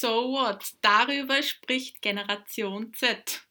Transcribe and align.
So 0.00 0.32
what? 0.32 0.64
Darüber 0.80 1.42
spricht 1.42 2.00
Generation 2.00 2.94
Z. 2.94 3.46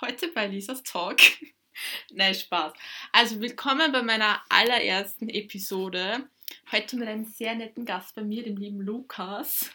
Heute 0.00 0.28
bei 0.28 0.46
Lisas 0.46 0.84
Talk. 0.84 1.18
Nein, 2.12 2.36
Spaß. 2.36 2.72
Also 3.10 3.40
willkommen 3.40 3.90
bei 3.90 4.02
meiner 4.02 4.40
allerersten 4.48 5.28
Episode. 5.28 6.28
Heute 6.70 6.98
mit 6.98 7.08
einem 7.08 7.24
sehr 7.24 7.56
netten 7.56 7.84
Gast 7.84 8.14
bei 8.14 8.22
mir, 8.22 8.44
dem 8.44 8.58
lieben 8.58 8.80
Lukas. 8.80 9.72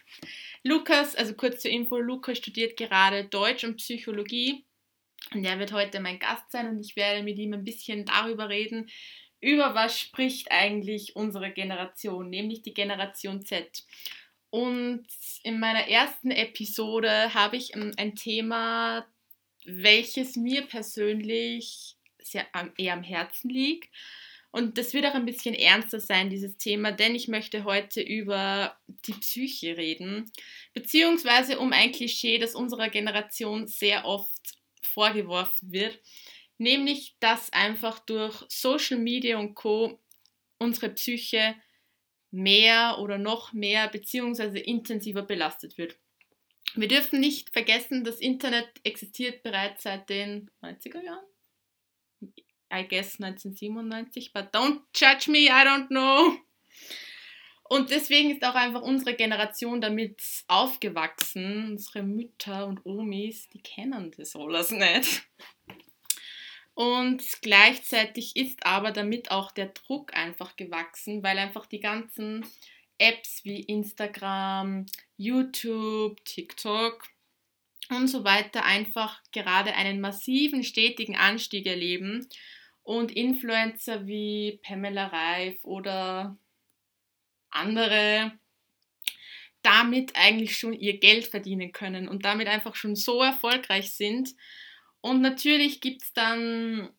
Lukas, 0.64 1.14
also 1.14 1.34
kurz 1.34 1.62
zur 1.62 1.72
Info, 1.72 1.98
Lukas 1.98 2.38
studiert 2.38 2.78
gerade 2.78 3.26
Deutsch 3.26 3.66
und 3.66 3.76
Psychologie. 3.76 4.64
Und 5.34 5.44
er 5.44 5.60
wird 5.60 5.74
heute 5.74 6.00
mein 6.00 6.20
Gast 6.20 6.50
sein 6.54 6.70
und 6.70 6.80
ich 6.80 6.96
werde 6.96 7.22
mit 7.22 7.38
ihm 7.38 7.54
ein 7.54 7.66
bisschen 7.66 8.06
darüber 8.06 8.48
reden, 8.48 8.90
über 9.42 9.76
was 9.76 10.00
spricht 10.00 10.52
eigentlich 10.52 11.18
unsere 11.18 11.52
Generation, 11.52 12.30
nämlich 12.30 12.62
die 12.62 12.74
Generation 12.74 13.46
Z. 13.46 13.84
Und 14.54 15.08
in 15.42 15.60
meiner 15.60 15.88
ersten 15.88 16.30
Episode 16.30 17.34
habe 17.34 17.58
ich 17.58 17.76
ähm, 17.76 17.92
ein 17.98 18.16
Thema, 18.16 19.04
welches 19.66 20.36
mir 20.36 20.62
persönlich 20.68 21.96
sehr, 22.22 22.46
eher 22.78 22.94
am 22.94 23.02
Herzen 23.02 23.50
liegt. 23.50 23.92
Und 24.52 24.78
das 24.78 24.94
wird 24.94 25.08
auch 25.08 25.16
ein 25.16 25.26
bisschen 25.26 25.56
ernster 25.56 26.00
sein, 26.00 26.30
dieses 26.30 26.56
Thema, 26.60 26.92
denn 26.92 27.16
ich 27.16 27.28
möchte 27.28 27.64
heute 27.64 28.00
über 28.02 28.78
die 29.08 29.14
Psyche 29.14 29.76
reden, 29.76 30.32
beziehungsweise 30.76 31.58
um 31.58 31.74
ein 31.74 31.92
Klischee, 31.92 32.38
das 32.38 32.54
unserer 32.54 32.90
Generation 32.90 33.66
sehr 33.66 34.06
oft 34.06 34.60
vorgeworfen 34.84 35.72
wird, 35.72 36.00
nämlich 36.60 37.16
dass 37.20 37.52
einfach 37.54 37.98
durch 37.98 38.46
Social 38.50 39.00
Media 39.00 39.40
und 39.40 39.56
Co. 39.56 40.00
unsere 40.60 40.90
Psyche 40.90 41.56
mehr 42.34 42.98
oder 43.00 43.18
noch 43.18 43.54
mehr 43.54 43.88
beziehungsweise 43.88 44.58
intensiver 44.60 45.22
belastet 45.22 45.78
wird. 45.78 45.96
Wir 46.76 46.88
dürfen 46.88 47.20
nicht 47.20 47.52
vergessen, 47.52 48.04
das 48.04 48.20
Internet 48.20 48.68
existiert 48.84 49.44
bereits 49.44 49.84
seit 49.84 50.10
den 50.10 50.50
90er 50.62 51.04
Jahren. 51.04 51.26
I 52.74 52.88
guess 52.88 53.20
1997, 53.22 54.34
but 54.34 54.46
don't 54.52 54.82
judge 54.96 55.30
me, 55.30 55.46
I 55.46 55.64
don't 55.64 55.88
know. 55.90 56.36
Und 57.66 57.92
deswegen 57.92 58.32
ist 58.32 58.44
auch 58.44 58.56
einfach 58.56 58.82
unsere 58.82 59.16
Generation 59.16 59.80
damit 59.80 60.22
aufgewachsen. 60.48 61.72
Unsere 61.72 62.04
Mütter 62.04 62.68
und 62.68 62.86
Omis, 62.86 63.50
die 63.50 63.62
kennen 63.62 64.12
das 64.18 64.36
alles 64.36 64.72
nicht. 64.72 65.24
Und 66.76 67.24
gleichzeitig 67.42 68.36
ist 68.36 68.66
aber 68.66 68.92
damit 68.92 69.30
auch 69.32 69.52
der 69.52 69.68
Druck 69.68 70.16
einfach 70.16 70.56
gewachsen, 70.56 71.22
weil 71.22 71.38
einfach 71.38 71.68
die 71.68 71.80
ganzen 71.80 72.46
Apps 72.98 73.44
wie 73.44 73.62
Instagram, 73.62 74.86
YouTube, 75.18 76.24
TikTok 76.26 77.08
und 77.90 78.08
so 78.08 78.24
weiter 78.24 78.64
einfach 78.64 79.22
gerade 79.32 79.74
einen 79.76 80.02
massiven, 80.02 80.64
stetigen 80.64 81.16
Anstieg 81.16 81.66
erleben. 81.66 82.28
Und 82.82 83.12
Influencer 83.12 84.08
wie 84.08 84.60
Pamela 84.62 85.08
Reif 85.08 85.64
oder 85.64 86.38
andere 87.50 88.34
damit 89.62 90.16
eigentlich 90.16 90.58
schon 90.58 90.74
ihr 90.74 91.00
Geld 91.00 91.26
verdienen 91.28 91.72
können 91.72 92.08
und 92.08 92.26
damit 92.26 92.48
einfach 92.48 92.76
schon 92.76 92.96
so 92.96 93.24
erfolgreich 93.24 93.94
sind, 93.94 94.36
und 95.04 95.20
natürlich 95.20 95.82
gibt 95.82 96.02
es 96.02 96.14
dann 96.14 96.90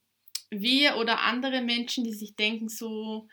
wir 0.51 0.97
oder 0.97 1.23
andere 1.23 1.63
Menschen, 1.63 2.05
die 2.05 2.13
sich 2.13 2.37
denken 2.37 2.69
so, 2.69 3.29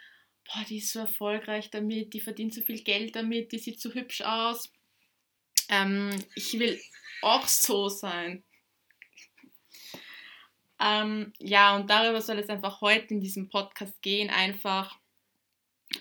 boah, 0.46 0.64
die 0.70 0.78
ist 0.78 0.94
so 0.94 1.00
erfolgreich 1.00 1.70
damit, 1.70 2.14
die 2.14 2.22
verdient 2.22 2.54
so 2.54 2.62
viel 2.62 2.82
Geld 2.82 3.18
damit, 3.18 3.52
die 3.52 3.60
sieht 3.60 3.82
so 3.82 3.94
hübsch 3.94 4.22
aus. 4.22 4.72
Ähm, 5.68 6.12
ich 6.36 6.58
will 6.58 6.80
auch 7.22 7.46
so 7.48 7.90
sein. 7.90 8.46
Ähm, 10.80 11.34
ja, 11.38 11.76
und 11.76 11.90
darüber 11.90 12.22
soll 12.22 12.40
es 12.40 12.48
einfach 12.48 12.80
heute 12.80 13.14
in 13.14 13.20
diesem 13.20 13.50
Podcast 13.50 14.02
gehen, 14.02 14.30
einfach 14.30 14.98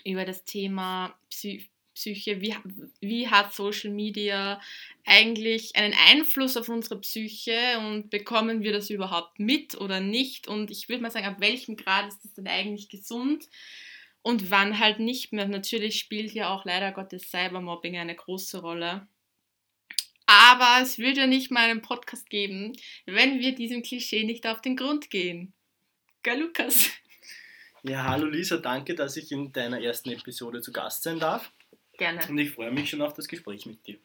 über 0.05 0.23
das 0.23 0.45
Thema 0.45 1.13
Psy 1.29 1.69
Psyche, 1.93 2.41
wie, 2.41 2.55
wie 2.99 3.27
hat 3.27 3.53
Social 3.53 3.91
Media 3.91 4.61
eigentlich 5.05 5.75
einen 5.75 5.93
Einfluss 6.09 6.57
auf 6.57 6.69
unsere 6.69 6.99
Psyche 6.99 7.77
und 7.79 8.09
bekommen 8.09 8.63
wir 8.63 8.71
das 8.71 8.89
überhaupt 8.89 9.39
mit 9.39 9.75
oder 9.75 9.99
nicht? 9.99 10.47
Und 10.47 10.71
ich 10.71 10.89
würde 10.89 11.01
mal 11.01 11.11
sagen, 11.11 11.25
ab 11.25 11.39
welchem 11.39 11.75
Grad 11.75 12.07
ist 12.07 12.23
das 12.23 12.33
denn 12.33 12.47
eigentlich 12.47 12.89
gesund 12.89 13.47
und 14.21 14.51
wann 14.51 14.79
halt 14.79 14.99
nicht 14.99 15.33
mehr? 15.33 15.47
Natürlich 15.47 15.99
spielt 15.99 16.33
ja 16.33 16.53
auch 16.53 16.65
leider 16.65 16.91
Gottes 16.91 17.29
Cybermobbing 17.29 17.97
eine 17.97 18.15
große 18.15 18.61
Rolle. 18.61 19.07
Aber 20.27 20.79
es 20.81 20.97
würde 20.97 21.21
ja 21.21 21.27
nicht 21.27 21.51
mal 21.51 21.69
einen 21.69 21.81
Podcast 21.81 22.29
geben, 22.29 22.73
wenn 23.05 23.39
wir 23.39 23.53
diesem 23.53 23.83
Klischee 23.83 24.23
nicht 24.23 24.47
auf 24.47 24.61
den 24.61 24.77
Grund 24.77 25.09
gehen. 25.09 25.51
Gell, 26.23 26.39
Lukas? 26.39 26.89
Ja, 27.83 28.03
hallo 28.03 28.27
Lisa, 28.27 28.57
danke, 28.57 28.93
dass 28.93 29.17
ich 29.17 29.31
in 29.31 29.51
deiner 29.51 29.81
ersten 29.81 30.11
Episode 30.11 30.61
zu 30.61 30.71
Gast 30.71 31.01
sein 31.01 31.19
darf. 31.19 31.51
Gerne. 32.01 32.19
Und 32.27 32.37
ich 32.39 32.49
freue 32.49 32.71
mich 32.71 32.89
schon 32.89 33.03
auf 33.03 33.13
das 33.13 33.27
Gespräch 33.27 33.67
mit 33.67 33.85
dir. 33.85 33.99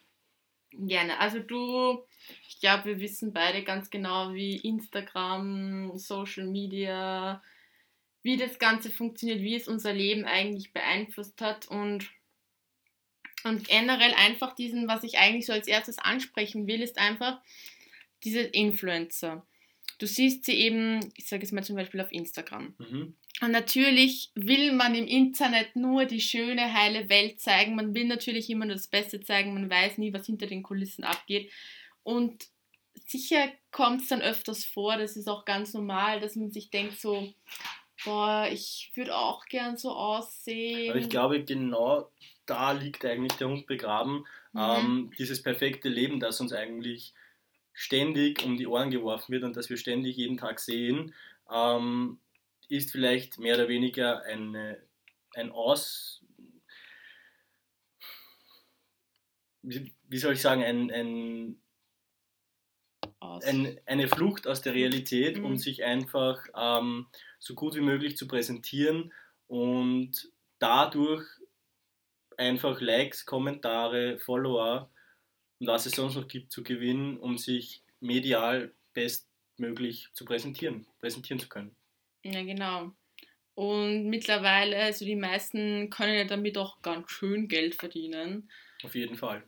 Gerne. 0.73 1.19
Also 1.19 1.39
du, 1.39 2.05
ich 2.47 2.61
glaube, 2.61 2.85
wir 2.85 3.01
wissen 3.01 3.33
beide 3.33 3.65
ganz 3.65 3.89
genau, 3.89 4.35
wie 4.35 4.57
Instagram, 4.57 5.97
Social 5.97 6.47
Media, 6.47 7.43
wie 8.23 8.37
das 8.37 8.59
Ganze 8.59 8.91
funktioniert, 8.91 9.41
wie 9.41 9.55
es 9.55 9.67
unser 9.67 9.95
Leben 9.95 10.27
eigentlich 10.27 10.75
beeinflusst 10.75 11.41
hat 11.41 11.69
und, 11.69 12.11
und 13.45 13.67
generell 13.67 14.13
einfach 14.13 14.55
diesen, 14.55 14.89
was 14.89 15.03
ich 15.03 15.17
eigentlich 15.17 15.47
so 15.47 15.55
als 15.55 15.67
erstes 15.67 15.99
ansprechen 15.99 16.67
will, 16.67 16.83
ist 16.83 16.99
einfach 16.99 17.41
diese 18.25 18.41
Influencer. 18.41 19.47
Du 19.97 20.07
siehst 20.07 20.45
sie 20.45 20.53
eben, 20.53 21.01
ich 21.15 21.29
sage 21.29 21.45
es 21.45 21.53
mal 21.53 21.65
zum 21.65 21.77
Beispiel 21.77 22.03
auf 22.03 22.13
Instagram. 22.13 22.75
Mhm. 22.77 23.15
Und 23.43 23.51
natürlich 23.51 24.31
will 24.35 24.73
man 24.73 24.95
im 24.95 25.07
Internet 25.07 25.77
nur 25.77 26.07
die 26.07 26.21
schöne, 26.21 26.73
heile 26.73 27.09
Welt 27.11 27.41
zeigen. 27.41 27.75
Man 27.75 27.95
will 27.95 28.07
natürlich 28.07 28.49
immer 28.49 28.65
nur 28.65 28.77
das 28.77 28.89
Beste 28.89 29.21
zeigen. 29.21 29.53
Man 29.53 29.69
weiß 29.69 29.99
nie, 29.99 30.13
was 30.13 30.27
hinter 30.27 30.47
den 30.47 30.63
Kulissen 30.63 31.05
abgeht. 31.05 31.51
Und 32.03 32.47
sicher 33.07 33.49
kommt 33.71 34.03
es 34.03 34.09
dann 34.09 34.23
öfters 34.23 34.65
vor, 34.65 34.97
das 34.97 35.17
ist 35.17 35.29
auch 35.29 35.45
ganz 35.45 35.75
normal, 35.75 36.21
dass 36.21 36.37
man 36.37 36.51
sich 36.51 36.71
denkt 36.71 36.99
so, 36.99 37.33
boah, 38.05 38.49
ich 38.51 38.91
würde 38.95 39.15
auch 39.15 39.45
gern 39.47 39.77
so 39.77 39.91
aussehen. 39.91 40.91
Aber 40.91 40.99
ich 40.99 41.11
glaube, 41.11 41.45
genau 41.45 42.11
da 42.47 42.73
liegt 42.73 43.05
eigentlich 43.05 43.35
der 43.35 43.49
Hund 43.49 43.67
begraben. 43.67 44.25
Mhm. 44.53 44.61
Ähm, 44.61 45.11
dieses 45.19 45.43
perfekte 45.43 45.89
Leben, 45.89 46.21
das 46.21 46.41
uns 46.41 46.53
eigentlich 46.53 47.13
ständig 47.73 48.45
um 48.45 48.57
die 48.57 48.67
Ohren 48.67 48.91
geworfen 48.91 49.33
wird 49.33 49.45
und 49.45 49.57
das 49.57 49.69
wir 49.69 49.77
ständig 49.77 50.17
jeden 50.17 50.39
Tag 50.39 50.61
sehen. 50.61 51.13
Ähm, 51.53 52.19
ist 52.69 52.91
vielleicht 52.91 53.39
mehr 53.39 53.55
oder 53.55 53.69
weniger 53.69 54.23
eine, 54.23 54.83
ein 55.35 55.51
Aus, 55.51 56.25
wie, 59.63 59.93
wie 60.09 60.19
soll 60.19 60.35
ich 60.35 60.43
sagen, 60.43 60.63
ein, 60.63 60.91
ein, 60.91 61.61
ein, 63.21 63.81
eine 63.87 64.09
Flucht 64.09 64.47
aus 64.47 64.63
der 64.63 64.75
Realität, 64.75 65.39
mhm. 65.39 65.45
um 65.45 65.59
sich 65.59 65.85
einfach 65.85 66.45
ähm, 66.57 67.07
so 67.39 67.55
gut 67.55 67.75
wie 67.75 67.81
möglich 67.81 68.17
zu 68.17 68.27
präsentieren 68.27 69.13
und 69.47 70.31
dadurch 70.59 71.27
einfach 72.37 72.81
Likes, 72.81 73.27
Kommentare, 73.27 74.19
Follower 74.19 74.91
und 75.59 75.67
was 75.67 75.87
es 75.87 75.93
sonst 75.93 76.17
noch 76.17 76.29
gibt 76.29 76.53
zu 76.53 76.63
gewinnen, 76.63 77.19
um 77.19 77.39
sich 77.39 77.83
medial 78.01 78.73
bestmöglich 78.93 80.09
zu 80.13 80.25
präsentieren, 80.25 80.87
präsentieren 80.99 81.41
zu 81.41 81.49
können. 81.49 81.75
Ja, 82.33 82.43
genau. 82.43 82.93
Und 83.55 84.07
mittlerweile, 84.07 84.77
also 84.77 85.05
die 85.05 85.17
meisten 85.17 85.89
können 85.91 86.15
ja 86.15 86.25
damit 86.25 86.59
auch 86.59 86.83
ganz 86.83 87.11
schön 87.11 87.49
Geld 87.49 87.75
verdienen. 87.75 88.51
Auf 88.83 88.95
jeden 88.95 89.17
Fall. 89.17 89.43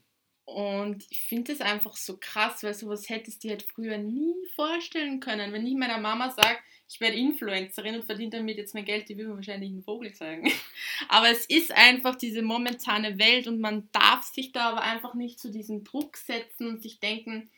Und 0.44 1.04
ich 1.10 1.20
finde 1.20 1.52
das 1.52 1.60
einfach 1.60 1.94
so 1.94 2.16
krass, 2.18 2.62
weil 2.62 2.72
sowas 2.72 3.10
hättest 3.10 3.44
du 3.44 3.48
dir 3.48 3.56
halt 3.56 3.64
früher 3.64 3.98
nie 3.98 4.34
vorstellen 4.56 5.20
können. 5.20 5.52
Wenn 5.52 5.66
ich 5.66 5.76
meiner 5.76 5.98
Mama 5.98 6.30
sage, 6.30 6.58
ich 6.88 7.00
werde 7.00 7.18
Influencerin 7.18 7.96
und 7.96 8.04
verdiene 8.04 8.30
damit 8.30 8.56
jetzt 8.56 8.74
mein 8.74 8.86
Geld, 8.86 9.10
die 9.10 9.18
würde 9.18 9.28
mir 9.28 9.36
wahrscheinlich 9.36 9.68
einen 9.68 9.82
Vogel 9.82 10.14
sagen. 10.14 10.50
Aber 11.10 11.28
es 11.28 11.44
ist 11.44 11.70
einfach 11.72 12.16
diese 12.16 12.40
momentane 12.40 13.18
Welt 13.18 13.46
und 13.46 13.60
man 13.60 13.90
darf 13.92 14.24
sich 14.24 14.52
da 14.52 14.70
aber 14.70 14.80
einfach 14.80 15.12
nicht 15.12 15.38
zu 15.38 15.50
diesem 15.50 15.84
Druck 15.84 16.16
setzen 16.16 16.66
und 16.66 16.82
sich 16.82 16.98
denken, 16.98 17.50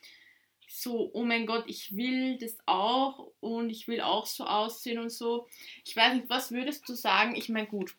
so, 0.72 1.10
oh 1.12 1.24
mein 1.24 1.46
Gott, 1.46 1.64
ich 1.66 1.96
will 1.96 2.38
das 2.38 2.56
auch 2.66 3.32
und 3.40 3.70
ich 3.70 3.88
will 3.88 4.00
auch 4.00 4.26
so 4.26 4.44
aussehen 4.44 4.98
und 4.98 5.10
so. 5.10 5.48
Ich 5.84 5.96
weiß 5.96 6.14
nicht, 6.14 6.30
was 6.30 6.52
würdest 6.52 6.88
du 6.88 6.94
sagen? 6.94 7.34
Ich 7.34 7.48
meine, 7.48 7.66
gut, 7.66 7.96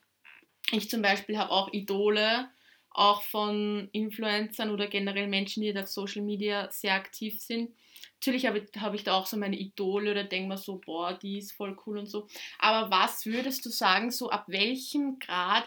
ich 0.71 0.89
zum 0.89 1.01
Beispiel 1.01 1.38
habe 1.38 1.51
auch 1.51 1.73
Idole, 1.73 2.50
auch 2.89 3.23
von 3.23 3.89
Influencern 3.91 4.69
oder 4.69 4.88
generell 4.88 5.27
Menschen, 5.27 5.63
die 5.63 5.77
auf 5.77 5.88
Social 5.88 6.21
Media 6.21 6.71
sehr 6.71 6.94
aktiv 6.94 7.41
sind. 7.41 7.71
Natürlich 8.15 8.45
habe 8.45 8.59
ich, 8.59 8.81
hab 8.81 8.94
ich 8.94 9.03
da 9.03 9.15
auch 9.15 9.25
so 9.25 9.35
meine 9.35 9.57
Idole 9.57 10.12
oder 10.12 10.24
denke 10.24 10.47
mir 10.50 10.57
so, 10.57 10.77
boah, 10.77 11.13
die 11.13 11.39
ist 11.39 11.51
voll 11.51 11.77
cool 11.85 11.97
und 11.97 12.07
so. 12.07 12.27
Aber 12.57 12.89
was 12.89 13.25
würdest 13.25 13.65
du 13.65 13.69
sagen, 13.69 14.12
so 14.12 14.29
ab 14.29 14.45
welchem 14.47 15.19
Grad 15.19 15.65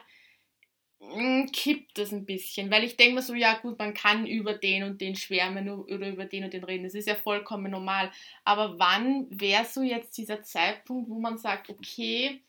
kippt 1.52 1.98
das 1.98 2.12
ein 2.12 2.24
bisschen, 2.24 2.70
weil 2.70 2.84
ich 2.84 2.96
denke 2.96 3.16
mir 3.16 3.22
so, 3.22 3.34
ja 3.34 3.58
gut, 3.58 3.78
man 3.78 3.94
kann 3.94 4.26
über 4.26 4.54
den 4.54 4.84
und 4.84 5.00
den 5.00 5.16
schwärmen 5.16 5.68
oder 5.68 6.08
über 6.08 6.24
den 6.24 6.44
und 6.44 6.52
den 6.52 6.64
reden, 6.64 6.84
das 6.84 6.94
ist 6.94 7.08
ja 7.08 7.14
vollkommen 7.14 7.70
normal. 7.70 8.10
Aber 8.44 8.78
wann 8.78 9.26
wäre 9.30 9.64
so 9.64 9.82
jetzt 9.82 10.16
dieser 10.16 10.42
Zeitpunkt, 10.42 11.08
wo 11.08 11.18
man 11.18 11.38
sagt, 11.38 11.70
okay, 11.70 12.40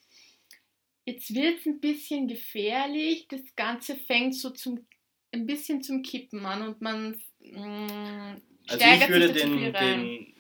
jetzt 1.06 1.34
wird 1.34 1.60
es 1.60 1.66
ein 1.66 1.80
bisschen 1.80 2.28
gefährlich, 2.28 3.28
das 3.30 3.42
Ganze 3.56 3.96
fängt 3.96 4.36
so 4.36 4.50
zum, 4.50 4.86
ein 5.32 5.46
bisschen 5.46 5.84
zum 5.84 6.02
Kippen 6.02 6.46
an 6.46 6.68
und 6.68 6.82
man 6.82 7.22
mh, 7.40 7.68
mm, 7.68 8.42
also 8.68 8.86
ich 8.86 9.10
würde 9.10 9.32
den, 9.32 9.74
den, 9.74 10.34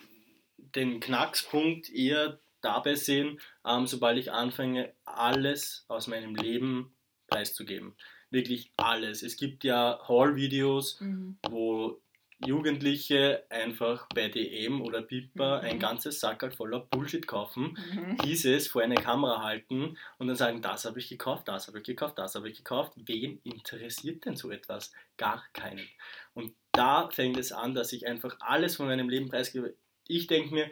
den 0.57 0.99
Knackspunkt 0.99 1.89
eher 1.89 2.39
dabei 2.61 2.95
sehen, 2.95 3.39
ähm, 3.65 3.85
sobald 3.85 4.17
ich 4.17 4.31
anfange, 4.31 4.93
alles 5.05 5.85
aus 5.87 6.07
meinem 6.07 6.35
Leben 6.35 6.94
preiszugeben. 7.27 7.95
Wirklich 8.29 8.71
alles. 8.77 9.23
Es 9.23 9.37
gibt 9.37 9.63
ja 9.63 9.99
Haul-Videos, 10.07 10.99
mhm. 10.99 11.37
wo 11.49 11.99
Jugendliche 12.45 13.43
einfach 13.49 14.07
bei 14.13 14.27
DM 14.27 14.81
oder 14.81 15.01
Piper 15.01 15.59
mhm. 15.59 15.65
ein 15.69 15.79
ganzes 15.79 16.19
Sackerl 16.19 16.51
voller 16.51 16.79
Bullshit 16.79 17.25
kaufen, 17.25 17.77
mhm. 17.93 18.17
dieses 18.23 18.67
vor 18.67 18.81
eine 18.81 18.95
Kamera 18.95 19.41
halten 19.41 19.97
und 20.17 20.27
dann 20.27 20.35
sagen, 20.35 20.61
das 20.61 20.85
habe 20.85 20.99
ich 20.99 21.07
gekauft, 21.07 21.47
das 21.47 21.67
habe 21.67 21.79
ich 21.79 21.85
gekauft, 21.85 22.17
das 22.17 22.35
habe 22.35 22.49
ich 22.49 22.57
gekauft. 22.57 22.93
Wen 22.97 23.39
interessiert 23.43 24.25
denn 24.25 24.35
so 24.35 24.51
etwas? 24.51 24.91
Gar 25.17 25.43
keinen. 25.53 25.87
Und 26.33 26.53
da 26.71 27.09
fängt 27.09 27.37
es 27.37 27.51
an, 27.51 27.73
dass 27.73 27.93
ich 27.93 28.05
einfach 28.05 28.35
alles 28.41 28.75
von 28.75 28.87
meinem 28.87 29.09
Leben 29.09 29.29
preisgebe. 29.29 29.75
Ich 30.07 30.27
denke 30.27 30.53
mir, 30.53 30.69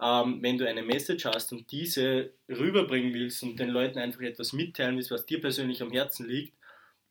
ähm, 0.00 0.42
wenn 0.42 0.58
du 0.58 0.68
eine 0.68 0.82
Message 0.82 1.24
hast 1.24 1.52
und 1.52 1.70
diese 1.70 2.32
rüberbringen 2.48 3.12
willst 3.14 3.42
und 3.42 3.58
den 3.58 3.70
Leuten 3.70 3.98
einfach 3.98 4.20
etwas 4.20 4.52
mitteilen 4.52 4.96
willst, 4.96 5.10
was 5.10 5.26
dir 5.26 5.40
persönlich 5.40 5.82
am 5.82 5.90
Herzen 5.90 6.28
liegt, 6.28 6.54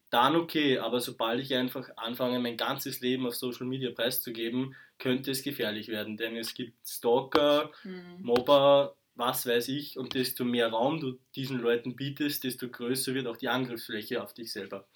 dann 0.10 0.36
okay, 0.36 0.78
aber 0.78 1.01
sobald 1.01 1.42
ich 1.42 1.54
einfach 1.54 1.89
anfange, 1.98 2.39
mein 2.39 2.56
ganzes 2.56 3.01
Leben 3.01 3.28
auf 3.28 3.36
Social 3.36 3.68
Media 3.68 3.92
preiszugeben, 3.92 4.75
könnte 5.00 5.31
es 5.31 5.44
gefährlich 5.44 5.89
werden, 5.89 6.16
denn 6.18 6.38
es 6.38 6.54
gibt 6.54 6.88
Stalker, 6.88 7.72
mhm. 7.84 8.19
Mobber, 8.19 8.95
was 9.16 9.45
weiß 9.45 9.68
ich, 9.69 9.98
und 9.98 10.13
desto 10.13 10.45
mehr 10.45 10.69
Raum 10.69 11.00
du 11.00 11.19
diesen 11.36 11.60
Leuten 11.60 11.95
bietest, 11.95 12.44
desto 12.44 12.69
größer 12.69 13.13
wird 13.13 13.28
auch 13.28 13.38
die 13.38 13.50
Angriffsfläche 13.50 14.24
auf 14.24 14.33
dich 14.33 14.51
selber. 14.51 14.88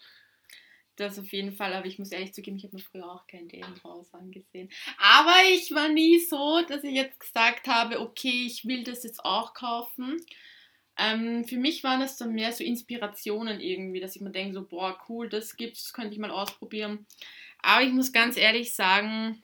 Das 1.02 1.18
auf 1.18 1.32
jeden 1.34 1.52
Fall, 1.52 1.74
aber 1.74 1.88
ich 1.88 1.98
muss 1.98 2.12
ehrlich 2.12 2.32
zugeben, 2.32 2.58
ich 2.58 2.64
habe 2.64 2.76
mir 2.76 2.82
früher 2.84 3.12
auch 3.12 3.26
kein 3.26 3.48
DM-Haus 3.48 4.14
angesehen. 4.14 4.70
Aber 5.00 5.34
ich 5.52 5.74
war 5.74 5.90
nie 5.90 6.20
so, 6.20 6.62
dass 6.68 6.84
ich 6.84 6.94
jetzt 6.94 7.20
gesagt 7.20 7.68
habe, 7.68 8.00
okay, 8.00 8.46
ich 8.46 8.66
will 8.66 8.84
das 8.84 9.04
jetzt 9.04 9.26
auch 9.26 9.56
kaufen. 9.56 10.24
Ähm, 11.00 11.44
für 11.44 11.58
mich 11.58 11.84
waren 11.84 12.04
es 12.04 12.18
dann 12.18 12.34
mehr 12.34 12.52
so 12.52 12.64
Inspirationen 12.64 13.60
irgendwie, 13.60 14.00
dass 14.00 14.16
ich 14.16 14.22
mir 14.22 14.30
denke, 14.30 14.54
so, 14.54 14.64
boah, 14.64 14.96
cool, 15.10 15.28
das 15.28 15.58
gibt's, 15.58 15.86
das 15.86 15.94
könnte 15.94 16.14
ich 16.14 16.20
mal 16.20 16.30
ausprobieren. 16.30 17.08
Aber 17.64 17.82
ich 17.82 17.92
muss 17.92 18.12
ganz 18.12 18.38
ehrlich 18.38 18.76
sagen, 18.76 19.42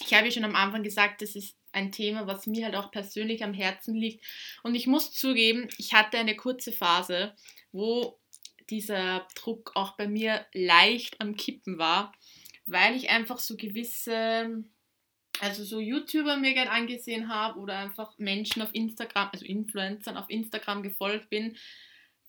ich 0.00 0.14
habe 0.14 0.26
ja 0.26 0.30
schon 0.30 0.44
am 0.44 0.54
Anfang 0.54 0.84
gesagt, 0.84 1.20
das 1.20 1.34
ist 1.34 1.56
ein 1.72 1.90
Thema, 1.90 2.28
was 2.28 2.46
mir 2.46 2.64
halt 2.64 2.76
auch 2.76 2.92
persönlich 2.92 3.42
am 3.42 3.54
Herzen 3.54 3.96
liegt. 3.96 4.24
Und 4.62 4.76
ich 4.76 4.86
muss 4.86 5.10
zugeben, 5.10 5.68
ich 5.78 5.94
hatte 5.94 6.16
eine 6.16 6.36
kurze 6.36 6.70
Phase, 6.70 7.34
wo 7.72 8.20
dieser 8.70 9.26
Druck 9.34 9.72
auch 9.74 9.96
bei 9.96 10.08
mir 10.08 10.46
leicht 10.52 11.20
am 11.20 11.36
Kippen 11.36 11.78
war, 11.78 12.12
weil 12.66 12.96
ich 12.96 13.10
einfach 13.10 13.38
so 13.38 13.56
gewisse, 13.56 14.64
also 15.40 15.64
so 15.64 15.80
YouTuber 15.80 16.36
mir 16.36 16.54
gerne 16.54 16.70
angesehen 16.70 17.28
habe 17.28 17.58
oder 17.58 17.78
einfach 17.78 18.18
Menschen 18.18 18.62
auf 18.62 18.74
Instagram, 18.74 19.30
also 19.32 19.44
Influencern 19.44 20.16
auf 20.16 20.28
Instagram 20.28 20.82
gefolgt 20.82 21.30
bin, 21.30 21.56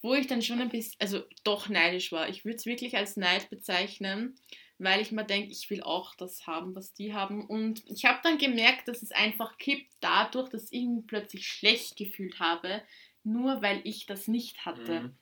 wo 0.01 0.13
ich 0.13 0.27
dann 0.27 0.41
schon 0.41 0.61
ein 0.61 0.69
bisschen, 0.69 0.95
also 0.99 1.23
doch 1.43 1.69
neidisch 1.69 2.11
war. 2.11 2.29
Ich 2.29 2.45
würde 2.45 2.57
es 2.57 2.65
wirklich 2.65 2.95
als 2.95 3.17
Neid 3.17 3.49
bezeichnen, 3.49 4.35
weil 4.77 5.01
ich 5.01 5.11
mir 5.11 5.25
denke, 5.25 5.51
ich 5.51 5.69
will 5.69 5.81
auch 5.81 6.15
das 6.15 6.45
haben, 6.45 6.75
was 6.75 6.93
die 6.93 7.13
haben. 7.13 7.45
Und 7.45 7.83
ich 7.87 8.05
habe 8.05 8.19
dann 8.21 8.37
gemerkt, 8.37 8.87
dass 8.87 9.01
es 9.01 9.11
einfach 9.11 9.57
kippt 9.57 9.91
dadurch, 9.99 10.49
dass 10.49 10.71
ich 10.71 10.85
mich 10.85 11.07
plötzlich 11.07 11.47
schlecht 11.47 11.97
gefühlt 11.97 12.39
habe, 12.39 12.83
nur 13.23 13.61
weil 13.61 13.81
ich 13.83 14.05
das 14.05 14.27
nicht 14.27 14.65
hatte. 14.65 15.01
Mhm. 15.01 15.17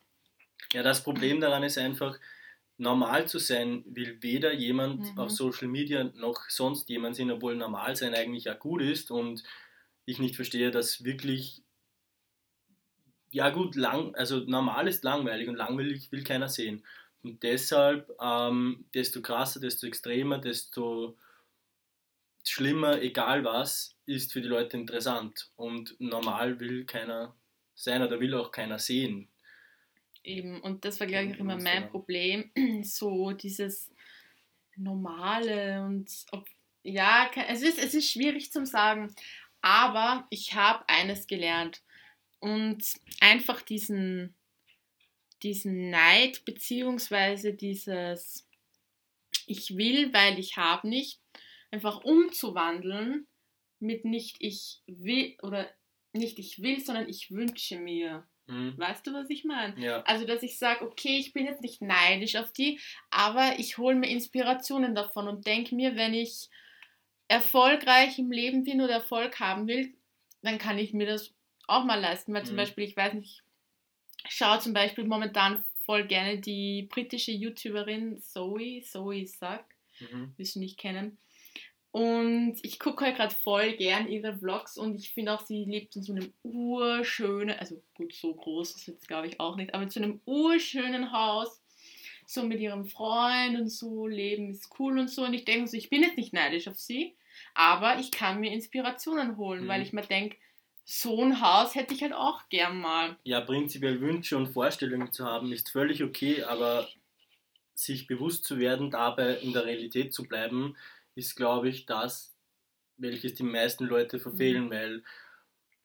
Ja, 0.73 0.83
das 0.83 1.03
Problem 1.03 1.39
daran 1.39 1.63
ist 1.63 1.77
einfach, 1.77 2.19
normal 2.77 3.27
zu 3.27 3.39
sein 3.39 3.83
will 3.87 4.21
weder 4.21 4.53
jemand 4.53 5.13
mhm. 5.13 5.19
auf 5.19 5.31
Social 5.31 5.67
Media 5.67 6.03
noch 6.15 6.49
sonst 6.49 6.89
jemand 6.89 7.15
sein, 7.15 7.31
obwohl 7.31 7.55
normal 7.55 7.95
sein 7.95 8.13
eigentlich 8.13 8.45
ja 8.45 8.53
gut 8.53 8.81
ist 8.81 9.11
und 9.11 9.43
ich 10.05 10.19
nicht 10.19 10.35
verstehe, 10.35 10.71
dass 10.71 11.03
wirklich 11.03 11.63
ja 13.35 13.49
gut, 13.49 13.75
lang, 13.75 14.15
also 14.15 14.39
normal 14.39 14.87
ist 14.87 15.03
langweilig 15.03 15.49
und 15.49 15.55
langweilig 15.55 16.09
will 16.09 16.23
keiner 16.23 16.47
sehen. 16.47 16.85
Und 17.21 17.43
deshalb, 17.43 18.09
ähm, 18.21 18.85
desto 18.93 19.21
krasser, 19.21 19.59
desto 19.59 19.87
extremer, 19.87 20.37
desto 20.37 21.17
schlimmer, 22.45 23.01
egal 23.01 23.43
was, 23.43 23.97
ist 24.05 24.31
für 24.31 24.41
die 24.41 24.47
Leute 24.47 24.77
interessant. 24.77 25.49
Und 25.57 25.99
normal 25.99 26.61
will 26.61 26.85
keiner 26.85 27.35
sein 27.73 28.01
oder 28.03 28.21
will 28.21 28.35
auch 28.35 28.51
keiner 28.51 28.79
sehen. 28.79 29.27
Eben, 30.25 30.59
und 30.61 30.85
das 30.85 30.99
war, 30.99 31.07
glaube 31.07 31.25
ich, 31.25 31.35
auch 31.35 31.39
immer 31.39 31.57
mein 31.57 31.89
Problem. 31.89 32.51
So 32.83 33.31
dieses 33.31 33.91
Normale 34.75 35.85
und 35.85 36.09
ob, 36.31 36.49
ja, 36.83 37.29
es 37.47 37.61
ist, 37.61 37.77
es 37.77 37.93
ist 37.93 38.11
schwierig 38.11 38.51
zu 38.51 38.65
sagen, 38.65 39.13
aber 39.61 40.27
ich 40.29 40.53
habe 40.53 40.87
eines 40.89 41.27
gelernt 41.27 41.81
und 42.39 42.83
einfach 43.19 43.61
diesen, 43.61 44.35
diesen 45.43 45.89
Neid 45.89 46.43
beziehungsweise 46.45 47.53
dieses 47.53 48.45
ich 49.47 49.77
will, 49.77 50.13
weil 50.13 50.39
ich 50.39 50.57
habe 50.57 50.87
nicht, 50.87 51.19
einfach 51.71 52.03
umzuwandeln 52.03 53.27
mit 53.79 54.05
nicht 54.05 54.37
ich 54.39 54.81
will 54.87 55.35
oder 55.41 55.69
nicht 56.13 56.39
ich 56.39 56.61
will, 56.61 56.83
sondern 56.83 57.09
ich 57.09 57.31
wünsche 57.31 57.77
mir. 57.77 58.25
Mhm. 58.47 58.77
Weißt 58.77 59.05
du, 59.07 59.13
was 59.13 59.29
ich 59.29 59.43
meine? 59.43 59.79
Ja. 59.79 60.01
Also, 60.03 60.25
dass 60.25 60.43
ich 60.43 60.57
sage, 60.57 60.85
okay, 60.85 61.17
ich 61.17 61.33
bin 61.33 61.45
jetzt 61.45 61.61
nicht 61.61 61.81
neidisch 61.81 62.35
auf 62.35 62.51
die, 62.53 62.79
aber 63.09 63.57
ich 63.57 63.77
hole 63.77 63.95
mir 63.95 64.09
Inspirationen 64.09 64.95
davon 64.95 65.27
und 65.27 65.47
denke 65.47 65.75
mir, 65.75 65.95
wenn 65.95 66.13
ich 66.13 66.49
erfolgreich 67.27 68.19
im 68.19 68.31
Leben 68.31 68.63
bin 68.63 68.81
oder 68.81 68.93
Erfolg 68.93 69.39
haben 69.39 69.67
will, 69.67 69.93
dann 70.43 70.59
kann 70.59 70.77
ich 70.77 70.93
mir 70.93 71.07
das 71.07 71.33
auch 71.67 71.83
mal 71.83 71.99
leisten. 71.99 72.33
Weil 72.33 72.43
mhm. 72.43 72.47
zum 72.47 72.55
Beispiel, 72.57 72.83
ich 72.83 72.95
weiß 72.95 73.13
nicht, 73.13 73.43
ich 74.27 74.35
schaue 74.35 74.59
zum 74.59 74.73
Beispiel 74.73 75.05
momentan 75.05 75.63
voll 75.85 76.05
gerne 76.05 76.39
die 76.39 76.83
britische 76.83 77.31
YouTuberin 77.31 78.19
Zoe, 78.19 78.81
Zoe 78.81 79.25
Sack, 79.25 79.65
mhm. 79.99 80.33
wirst 80.37 80.55
du 80.55 80.59
nicht 80.59 80.77
kennen. 80.77 81.17
Und 81.95 82.57
ich 82.61 82.77
gucke 82.77 83.05
halt 83.05 83.15
gerade 83.15 83.33
voll 83.33 83.71
gern 83.77 84.09
ihre 84.09 84.37
Vlogs 84.37 84.77
und 84.77 84.95
ich 84.95 85.13
finde 85.13 85.33
auch, 85.33 85.39
sie 85.39 85.63
lebt 85.63 85.95
in 85.95 86.03
so 86.03 86.11
einem 86.11 86.33
urschönen, 86.43 87.57
also 87.57 87.81
gut, 87.93 88.13
so 88.13 88.33
groß 88.33 88.75
ist 88.75 88.87
jetzt 88.87 89.07
glaube 89.07 89.27
ich 89.27 89.39
auch 89.39 89.55
nicht, 89.55 89.73
aber 89.73 89.83
in 89.83 89.89
so 89.89 90.01
einem 90.01 90.19
urschönen 90.25 91.13
Haus, 91.13 91.61
so 92.25 92.43
mit 92.43 92.59
ihrem 92.59 92.85
Freund 92.85 93.57
und 93.57 93.69
so, 93.69 94.07
Leben 94.07 94.49
ist 94.49 94.69
cool 94.77 94.99
und 94.99 95.09
so. 95.09 95.23
Und 95.23 95.33
ich 95.35 95.45
denke 95.45 95.69
so, 95.69 95.77
ich 95.77 95.89
bin 95.89 96.03
jetzt 96.03 96.17
nicht 96.17 96.33
neidisch 96.33 96.67
auf 96.67 96.75
sie, 96.75 97.15
aber 97.53 97.97
ich 97.97 98.11
kann 98.11 98.41
mir 98.41 98.51
Inspirationen 98.51 99.37
holen, 99.37 99.63
mhm. 99.63 99.67
weil 99.69 99.81
ich 99.81 99.93
mir 99.93 100.01
denke, 100.01 100.35
so 100.83 101.23
ein 101.23 101.39
Haus 101.39 101.75
hätte 101.75 101.93
ich 101.93 102.01
halt 102.01 102.11
auch 102.11 102.49
gern 102.49 102.77
mal. 102.77 103.15
Ja, 103.23 103.39
prinzipiell 103.39 104.01
Wünsche 104.01 104.35
und 104.35 104.47
Vorstellungen 104.47 105.13
zu 105.13 105.23
haben 105.23 105.53
ist 105.53 105.69
völlig 105.69 106.03
okay, 106.03 106.43
aber 106.43 106.89
sich 107.73 108.05
bewusst 108.05 108.43
zu 108.43 108.59
werden, 108.59 108.91
dabei 108.91 109.35
in 109.35 109.53
der 109.53 109.65
Realität 109.65 110.13
zu 110.13 110.23
bleiben, 110.23 110.75
ist, 111.15 111.35
glaube 111.35 111.69
ich, 111.69 111.85
das, 111.85 112.35
welches 112.97 113.33
die 113.33 113.43
meisten 113.43 113.85
Leute 113.85 114.19
verfehlen, 114.19 114.65
mhm. 114.65 114.71
weil 114.71 115.03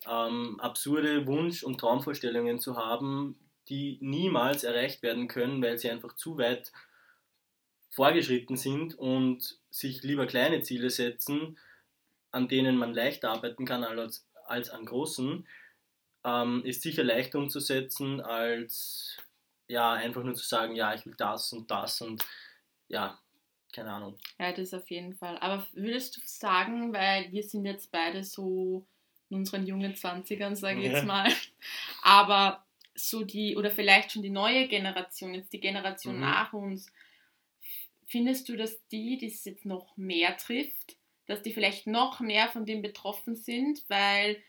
ähm, 0.07 0.61
absurde 0.61 1.27
Wunsch- 1.27 1.63
und 1.63 1.79
Traumvorstellungen 1.79 2.59
zu 2.59 2.77
haben, 2.77 3.39
die 3.69 3.99
niemals 4.01 4.65
erreicht 4.65 5.03
werden 5.03 5.29
können, 5.29 5.63
weil 5.63 5.79
sie 5.79 5.91
einfach 5.91 6.15
zu 6.17 6.39
weit 6.39 6.73
vorgeschritten 7.91 8.57
sind 8.57 8.95
und 8.95 9.59
sich 9.71 10.03
lieber 10.03 10.27
kleine 10.27 10.63
Ziele 10.63 10.91
setzen, 10.91 11.59
an 12.31 12.49
denen 12.49 12.77
man 12.77 12.95
leicht 12.95 13.25
arbeiten 13.25 13.65
kann 13.65 13.85
als, 13.85 14.27
als 14.47 14.71
an 14.71 14.87
großen, 14.87 15.47
ähm, 16.25 16.63
ist 16.65 16.83
sicher 16.83 17.03
leichter 17.03 17.39
umzusetzen, 17.39 18.21
als 18.21 19.17
ja, 19.69 19.93
einfach 19.93 20.23
nur 20.25 20.35
zu 20.35 20.45
sagen, 20.45 20.75
ja, 20.75 20.95
ich 20.95 21.07
will 21.07 21.15
das 21.17 21.53
und 21.53 21.71
das 21.71 22.01
und 22.01 22.25
ja, 22.89 23.19
keine 23.73 23.93
Ahnung. 23.93 24.19
Ja, 24.39 24.53
das 24.53 24.75
auf 24.75 24.91
jeden 24.91 25.15
Fall. 25.15 25.39
Aber 25.39 25.67
würdest 25.73 26.17
du 26.17 26.21
sagen, 26.25 26.93
weil 26.93 27.31
wir 27.33 27.43
sind 27.43 27.65
jetzt 27.67 27.91
beide 27.91 28.25
so 28.25 28.87
in 29.29 29.39
unseren 29.39 29.67
jungen 29.67 29.95
20ern, 29.95 30.57
sage 30.57 30.81
ich 30.81 30.87
ja. 30.87 30.93
jetzt 30.93 31.07
mal, 31.07 31.31
aber 32.03 32.65
so 32.95 33.25
die, 33.25 33.57
oder 33.57 33.71
vielleicht 33.71 34.13
schon 34.13 34.23
die 34.23 34.31
neue 34.31 34.69
Generation, 34.69 35.35
jetzt 35.35 35.53
die 35.53 35.61
Generation 35.61 36.17
mhm. 36.17 36.21
nach 36.21 36.53
uns, 36.53 36.91
findest 38.07 38.49
du, 38.49 38.57
dass 38.57 38.87
die, 38.89 39.17
die 39.19 39.27
es 39.27 39.45
jetzt 39.45 39.65
noch 39.65 39.97
mehr 39.97 40.37
trifft, 40.37 40.97
dass 41.27 41.43
die 41.43 41.53
vielleicht 41.53 41.87
noch 41.87 42.21
mehr 42.21 42.49
von 42.49 42.67
dem 42.67 42.83
betroffen 42.83 43.37
sind, 43.37 43.85
weil, 43.89 44.43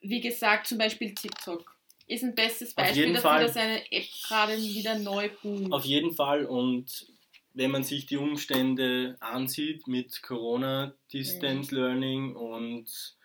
wie 0.00 0.20
gesagt, 0.20 0.66
zum 0.66 0.76
Beispiel 0.76 1.14
TikTok. 1.14 1.74
ist 2.06 2.22
ein 2.22 2.34
bestes 2.34 2.74
Beispiel 2.74 3.14
dafür, 3.14 3.40
dass 3.40 3.56
eine 3.56 3.90
App 3.90 4.04
gerade 4.26 4.58
wieder 4.58 4.98
neu 4.98 5.30
boomt. 5.42 5.72
Auf 5.72 5.86
jeden 5.86 6.12
Fall 6.12 6.44
und 6.44 7.13
wenn 7.54 7.70
man 7.70 7.84
sich 7.84 8.06
die 8.06 8.16
Umstände 8.16 9.16
ansieht 9.20 9.86
mit 9.86 10.22
Corona, 10.22 10.94
Distance 11.12 11.72
mhm. 11.72 11.80
Learning 11.80 12.36
und 12.36 13.16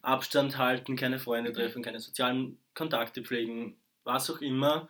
Abstand 0.00 0.56
halten, 0.56 0.96
keine 0.96 1.18
Freunde 1.18 1.50
mhm. 1.50 1.54
treffen, 1.54 1.82
keine 1.82 2.00
sozialen 2.00 2.58
Kontakte 2.74 3.22
pflegen, 3.22 3.76
was 4.02 4.30
auch 4.30 4.40
immer, 4.40 4.88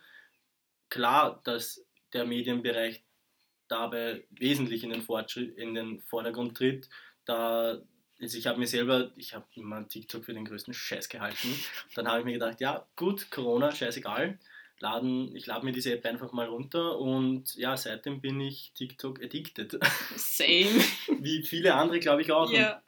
klar, 0.89 1.41
dass 1.43 1.85
der 2.13 2.25
Medienbereich 2.25 3.03
dabei 3.67 4.25
wesentlich 4.29 4.83
in 4.83 4.91
den, 4.91 5.01
Fortschritt, 5.01 5.57
in 5.57 5.73
den 5.73 5.99
Vordergrund 5.99 6.55
tritt. 6.55 6.89
Da, 7.25 7.81
also 8.21 8.37
ich 8.37 8.47
habe 8.47 8.57
mir 8.57 8.67
selber, 8.67 9.11
ich 9.17 9.33
habe 9.33 9.45
immer 9.55 9.85
TikTok 9.85 10.23
für 10.23 10.33
den 10.33 10.45
größten 10.45 10.73
Scheiß 10.73 11.09
gehalten. 11.09 11.53
Dann 11.95 12.07
habe 12.07 12.19
ich 12.19 12.25
mir 12.25 12.33
gedacht, 12.33 12.61
ja 12.61 12.87
gut, 12.95 13.29
Corona, 13.31 13.73
scheißegal 13.73 14.39
laden, 14.79 15.35
ich 15.35 15.45
lade 15.45 15.65
mir 15.65 15.71
diese 15.71 15.93
App 15.93 16.05
einfach 16.05 16.31
mal 16.31 16.47
runter 16.47 16.99
und 16.99 17.55
ja, 17.55 17.75
seitdem 17.75 18.21
bin 18.21 18.39
ich 18.39 18.71
TikTok 18.75 19.23
addicted. 19.23 19.77
Same. 20.15 20.83
Wie 21.19 21.43
viele 21.43 21.75
andere, 21.75 21.99
glaube 21.99 22.21
ich 22.21 22.31
auch. 22.31 22.51
Ja. 22.51 22.75
Und 22.75 22.81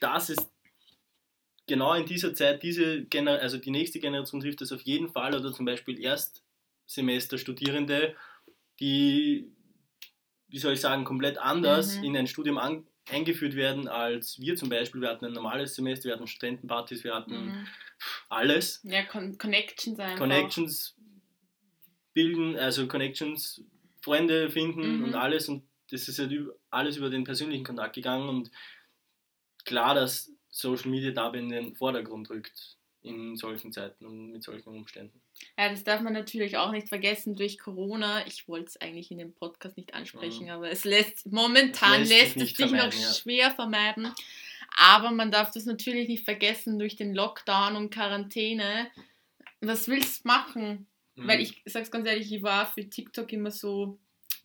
das 0.00 0.30
ist 0.30 0.50
genau 1.66 1.94
in 1.94 2.06
dieser 2.06 2.34
Zeit, 2.34 2.62
diese 2.62 3.04
Gener 3.04 3.40
also 3.40 3.58
die 3.58 3.70
nächste 3.70 4.00
Generation 4.00 4.40
trifft 4.40 4.60
das 4.60 4.72
auf 4.72 4.82
jeden 4.82 5.08
Fall 5.08 5.34
oder 5.34 5.52
zum 5.52 5.66
Beispiel 5.66 6.00
Erstsemester-Studierende, 6.00 8.14
die, 8.80 9.50
wie 10.48 10.58
soll 10.58 10.74
ich 10.74 10.80
sagen, 10.80 11.04
komplett 11.04 11.38
anders 11.38 11.98
mhm. 11.98 12.04
in 12.04 12.16
ein 12.16 12.26
Studium 12.26 12.58
an 12.58 12.86
eingeführt 13.10 13.54
werden 13.54 13.86
als 13.86 14.40
wir 14.40 14.56
zum 14.56 14.68
Beispiel. 14.68 15.00
Wir 15.00 15.08
hatten 15.08 15.26
ein 15.26 15.32
normales 15.32 15.74
Semester, 15.74 16.06
wir 16.06 16.14
hatten 16.14 16.26
Studentenpartys, 16.26 17.04
wir 17.04 17.14
hatten 17.14 17.46
mhm. 17.46 17.66
alles. 18.28 18.80
Ja, 18.82 19.04
Con 19.04 19.36
Connections 19.36 19.98
einfach. 19.98 20.18
Connections 20.18 20.96
bilden, 22.14 22.56
also 22.56 22.86
Connections, 22.86 23.62
Freunde 24.00 24.50
finden 24.50 24.98
mhm. 24.98 25.04
und 25.04 25.14
alles. 25.14 25.48
Und 25.48 25.64
das 25.90 26.08
ist 26.08 26.18
halt 26.18 26.32
alles 26.70 26.96
über 26.96 27.10
den 27.10 27.24
persönlichen 27.24 27.64
Kontakt 27.64 27.94
gegangen. 27.94 28.28
Und 28.28 28.50
klar, 29.64 29.94
dass 29.94 30.32
Social 30.50 30.90
Media 30.90 31.10
dabei 31.10 31.38
in 31.38 31.50
den 31.50 31.74
Vordergrund 31.74 32.30
rückt 32.30 32.76
in 33.02 33.36
solchen 33.36 33.70
Zeiten 33.70 34.06
und 34.06 34.30
mit 34.30 34.42
solchen 34.42 34.70
Umständen. 34.70 35.20
Ja, 35.58 35.68
das 35.68 35.84
darf 35.84 36.00
man 36.00 36.14
natürlich 36.14 36.56
auch 36.56 36.72
nicht 36.72 36.88
vergessen 36.88 37.36
durch 37.36 37.58
Corona. 37.58 38.26
Ich 38.26 38.48
wollte 38.48 38.68
es 38.68 38.80
eigentlich 38.80 39.10
in 39.10 39.18
dem 39.18 39.34
Podcast 39.34 39.76
nicht 39.76 39.92
ansprechen, 39.92 40.44
mhm. 40.44 40.50
aber 40.50 40.70
es 40.70 40.84
lässt 40.84 41.30
momentan 41.30 42.00
lässt, 42.00 42.36
lässt 42.36 42.36
es 42.36 42.56
sich 42.56 42.70
noch 42.70 42.92
ja. 42.92 43.12
schwer 43.12 43.50
vermeiden. 43.50 44.10
Aber 44.76 45.10
man 45.10 45.30
darf 45.30 45.50
das 45.52 45.66
natürlich 45.66 46.08
nicht 46.08 46.24
vergessen 46.24 46.78
durch 46.78 46.96
den 46.96 47.14
Lockdown 47.14 47.76
und 47.76 47.90
Quarantäne. 47.90 48.90
Was 49.60 49.86
willst 49.86 50.24
du 50.24 50.28
machen? 50.28 50.86
Mhm. 51.16 51.28
Weil 51.28 51.40
ich 51.40 51.62
sag's 51.66 51.90
ganz 51.90 52.06
ehrlich, 52.06 52.32
ich 52.32 52.42
war 52.42 52.66
für 52.66 52.88
TikTok 52.88 53.32
immer 53.32 53.50
so, 53.50 53.98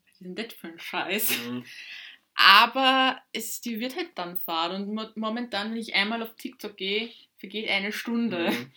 was 0.03 0.13
ist 0.13 0.21
denn 0.21 0.35
das 0.35 0.53
für 0.53 0.67
ein 0.67 0.79
Scheiß? 0.79 1.29
Mhm. 1.47 1.65
Aber 2.35 3.19
es, 3.33 3.59
die 3.61 3.79
wird 3.79 3.95
halt 3.95 4.11
dann 4.15 4.37
fahren 4.37 4.87
und 4.87 5.17
momentan, 5.17 5.71
wenn 5.71 5.77
ich 5.77 5.93
einmal 5.95 6.23
auf 6.23 6.35
TikTok 6.35 6.77
gehe, 6.77 7.11
vergeht 7.37 7.69
eine 7.69 7.91
Stunde. 7.91 8.51
Mhm. 8.51 8.71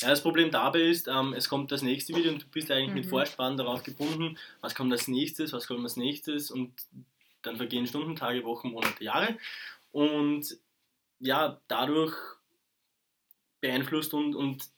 Ja, 0.00 0.08
das 0.08 0.22
Problem 0.22 0.50
dabei 0.50 0.80
ist, 0.80 1.06
ähm, 1.08 1.34
es 1.34 1.48
kommt 1.48 1.70
das 1.70 1.82
nächste 1.82 2.14
Video 2.14 2.32
und 2.32 2.42
du 2.42 2.46
bist 2.48 2.70
eigentlich 2.70 2.88
mhm. 2.88 2.94
mit 2.94 3.06
Vorspann 3.06 3.56
darauf 3.56 3.84
gebunden, 3.84 4.36
was 4.60 4.74
kommt 4.74 4.92
als 4.92 5.06
nächstes, 5.06 5.52
was 5.52 5.68
kommt 5.68 5.84
als 5.84 5.96
nächstes 5.96 6.50
und 6.50 6.72
dann 7.42 7.56
vergehen 7.56 7.86
Stunden, 7.86 8.16
Tage, 8.16 8.44
Wochen, 8.44 8.70
Monate, 8.70 9.02
Jahre 9.04 9.38
und 9.92 10.58
ja, 11.20 11.60
dadurch 11.68 12.16
beeinflusst 13.60 14.14
und, 14.14 14.34
und 14.34 14.68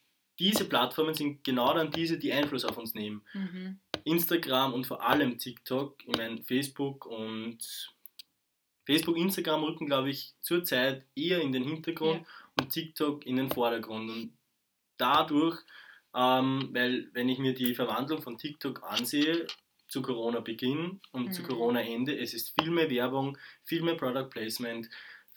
diese 0.40 0.64
Plattformen 0.64 1.14
sind 1.14 1.44
genau 1.44 1.73
dann 1.75 1.90
diese, 1.90 2.18
die 2.18 2.32
Einfluss 2.32 2.64
auf 2.64 2.78
uns 2.78 2.94
nehmen. 2.94 3.23
Mhm. 3.35 3.78
Instagram 4.04 4.73
und 4.73 4.87
vor 4.87 5.06
allem 5.06 5.38
TikTok, 5.38 6.02
ich 6.06 6.16
meine 6.16 6.42
Facebook 6.42 7.04
und 7.04 7.59
Facebook, 8.87 9.18
Instagram 9.18 9.62
rücken, 9.62 9.87
glaube 9.87 10.11
ich, 10.11 10.32
zurzeit 10.40 11.04
eher 11.14 11.42
in 11.42 11.52
den 11.52 11.62
Hintergrund 11.62 12.23
ja. 12.23 12.26
und 12.59 12.73
TikTok 12.73 13.26
in 13.26 13.37
den 13.37 13.50
Vordergrund. 13.50 14.11
Und 14.11 14.32
dadurch, 14.97 15.61
ähm, 16.14 16.70
weil 16.73 17.11
wenn 17.12 17.28
ich 17.28 17.38
mir 17.38 17.52
die 17.52 17.75
Verwandlung 17.75 18.23
von 18.23 18.38
TikTok 18.38 18.82
ansehe, 18.82 19.47
zu 19.88 20.02
Corona-Beginn 20.02 21.00
und 21.12 21.26
mhm. 21.26 21.32
zu 21.32 21.42
Corona-Ende, 21.42 22.16
es 22.16 22.32
ist 22.32 22.54
viel 22.59 22.70
mehr 22.70 22.88
Werbung, 22.88 23.37
viel 23.64 23.82
mehr 23.82 23.97
Product 23.97 24.30
Placement, 24.30 24.88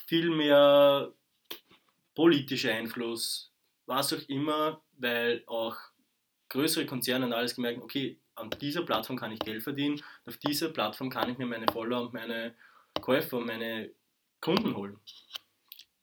viel 0.06 0.30
mehr 0.30 1.12
politischer 2.16 2.74
Einfluss, 2.74 3.53
was 3.86 4.14
auch 4.14 4.30
immer, 4.30 4.82
weil 4.98 5.44
auch 5.48 5.78
größere 6.50 6.86
Konzerne 6.86 7.26
und 7.26 7.34
alles 7.34 7.56
gemerkt, 7.56 7.82
okay, 7.82 8.20
an 8.36 8.50
dieser 8.62 8.84
Plattform 8.84 9.18
kann 9.18 9.32
ich 9.32 9.40
Geld 9.40 9.64
verdienen, 9.64 10.02
auf 10.26 10.38
dieser 10.38 10.70
Plattform 10.70 11.10
kann 11.10 11.30
ich 11.30 11.38
mir 11.38 11.46
meine 11.46 11.72
Follower 11.72 12.02
und 12.02 12.14
meine 12.14 12.56
Käufer 13.02 13.38
und 13.38 13.48
meine 13.48 13.92
Kunden 14.40 14.76
holen. 14.76 15.00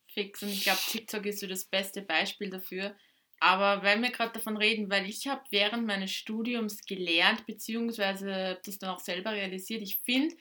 Fix, 0.07 0.41
und 0.43 0.49
ich 0.49 0.63
glaube, 0.63 0.79
TikTok 0.87 1.25
ist 1.25 1.39
so 1.39 1.47
das 1.47 1.65
beste 1.65 2.01
Beispiel 2.01 2.49
dafür. 2.49 2.95
Aber 3.39 3.81
weil 3.83 3.99
wir 4.01 4.11
gerade 4.11 4.33
davon 4.33 4.55
reden, 4.55 4.89
weil 4.91 5.09
ich 5.09 5.27
habe 5.27 5.41
während 5.49 5.87
meines 5.87 6.11
Studiums 6.11 6.85
gelernt, 6.85 7.45
beziehungsweise 7.47 8.59
das 8.63 8.77
dann 8.77 8.91
auch 8.91 8.99
selber 8.99 9.31
realisiert, 9.31 9.81
ich 9.81 9.99
finde, 10.05 10.35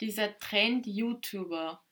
dieser 0.00 0.38
Trend 0.38 0.86
YouTuber, 0.86 1.82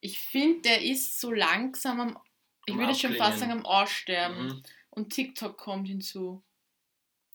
ich 0.00 0.18
finde, 0.18 0.62
der 0.62 0.82
ist 0.82 1.20
so 1.20 1.32
langsam 1.32 2.00
am, 2.00 2.18
ich 2.66 2.76
würde 2.76 2.94
schon 2.94 3.14
fast 3.14 3.38
sagen, 3.38 3.52
am 3.52 3.66
Aussterben. 3.66 4.46
Mhm. 4.46 4.62
Und 4.90 5.10
TikTok 5.12 5.56
kommt 5.56 5.88
hinzu. 5.88 6.42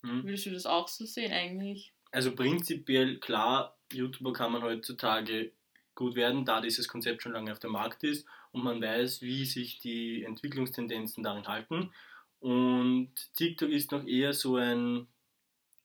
Hm. 0.02 0.24
Würdest 0.24 0.46
du 0.46 0.52
das 0.52 0.66
auch 0.66 0.88
so 0.88 1.06
sehen 1.06 1.32
eigentlich? 1.32 1.94
Also 2.12 2.36
prinzipiell 2.36 3.20
klar, 3.20 3.78
YouTuber 3.92 4.34
kann 4.34 4.52
man 4.52 4.62
heutzutage 4.62 5.52
gut 5.96 6.16
werden, 6.16 6.46
da 6.46 6.62
dieses 6.62 6.88
Konzept 6.88 7.24
schon 7.24 7.32
lange 7.32 7.52
auf 7.52 7.60
dem 7.60 7.72
Markt 7.72 8.04
ist 8.04 8.28
und 8.52 8.64
man 8.64 8.82
weiß, 8.82 9.22
wie 9.22 9.46
sich 9.46 9.80
die 9.80 10.24
Entwicklungstendenzen 10.24 11.24
darin 11.24 11.48
halten. 11.48 11.92
Und 12.40 13.12
TikTok 13.34 13.70
ist 13.70 13.92
noch 13.92 14.06
eher 14.06 14.34
so 14.34 14.58
ein 14.58 15.08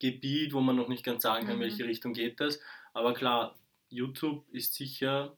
Gebiet, 0.01 0.53
wo 0.53 0.61
man 0.61 0.77
noch 0.77 0.89
nicht 0.89 1.05
ganz 1.05 1.23
sagen 1.23 1.47
kann, 1.47 1.57
mhm. 1.57 1.63
welche 1.63 1.85
Richtung 1.85 2.13
geht 2.13 2.41
das. 2.41 2.61
Aber 2.93 3.15
klar, 3.15 3.57
YouTube 3.89 4.45
ist 4.51 4.75
sicher 4.75 5.37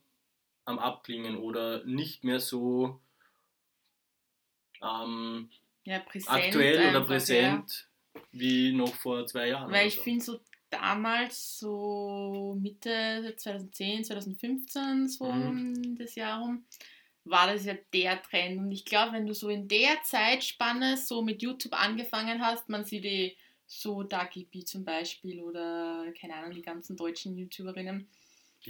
am 0.64 0.78
Abklingen 0.78 1.36
oder 1.36 1.84
nicht 1.84 2.24
mehr 2.24 2.40
so 2.40 3.00
ähm, 4.82 5.48
ja, 5.84 6.02
aktuell 6.26 6.78
einfach, 6.78 6.90
oder 6.90 7.06
präsent 7.06 7.88
ja. 8.14 8.20
wie 8.32 8.72
noch 8.72 8.94
vor 8.94 9.26
zwei 9.26 9.48
Jahren. 9.48 9.72
Weil 9.72 9.88
ich 9.88 9.96
so. 9.96 10.02
finde 10.02 10.24
so 10.24 10.40
damals, 10.70 11.58
so 11.58 12.56
Mitte 12.60 13.34
2010, 13.36 14.04
2015, 14.04 15.08
so 15.08 15.30
mhm. 15.30 15.96
das 15.96 16.14
Jahr 16.14 16.40
rum, 16.40 16.64
war 17.24 17.52
das 17.52 17.64
ja 17.64 17.74
der 17.92 18.22
Trend. 18.22 18.58
Und 18.58 18.72
ich 18.72 18.84
glaube, 18.84 19.12
wenn 19.12 19.26
du 19.26 19.34
so 19.34 19.48
in 19.48 19.68
der 19.68 20.02
Zeitspanne 20.02 20.96
so 20.96 21.22
mit 21.22 21.42
YouTube 21.42 21.74
angefangen 21.74 22.42
hast, 22.42 22.68
man 22.68 22.84
sieht 22.84 23.04
die 23.04 23.36
so 23.66 24.02
Dagi 24.02 24.44
B 24.44 24.64
zum 24.64 24.84
Beispiel 24.84 25.40
oder 25.40 26.12
keine 26.20 26.34
Ahnung, 26.34 26.52
die 26.52 26.62
ganzen 26.62 26.96
deutschen 26.96 27.36
YouTuberinnen, 27.36 28.08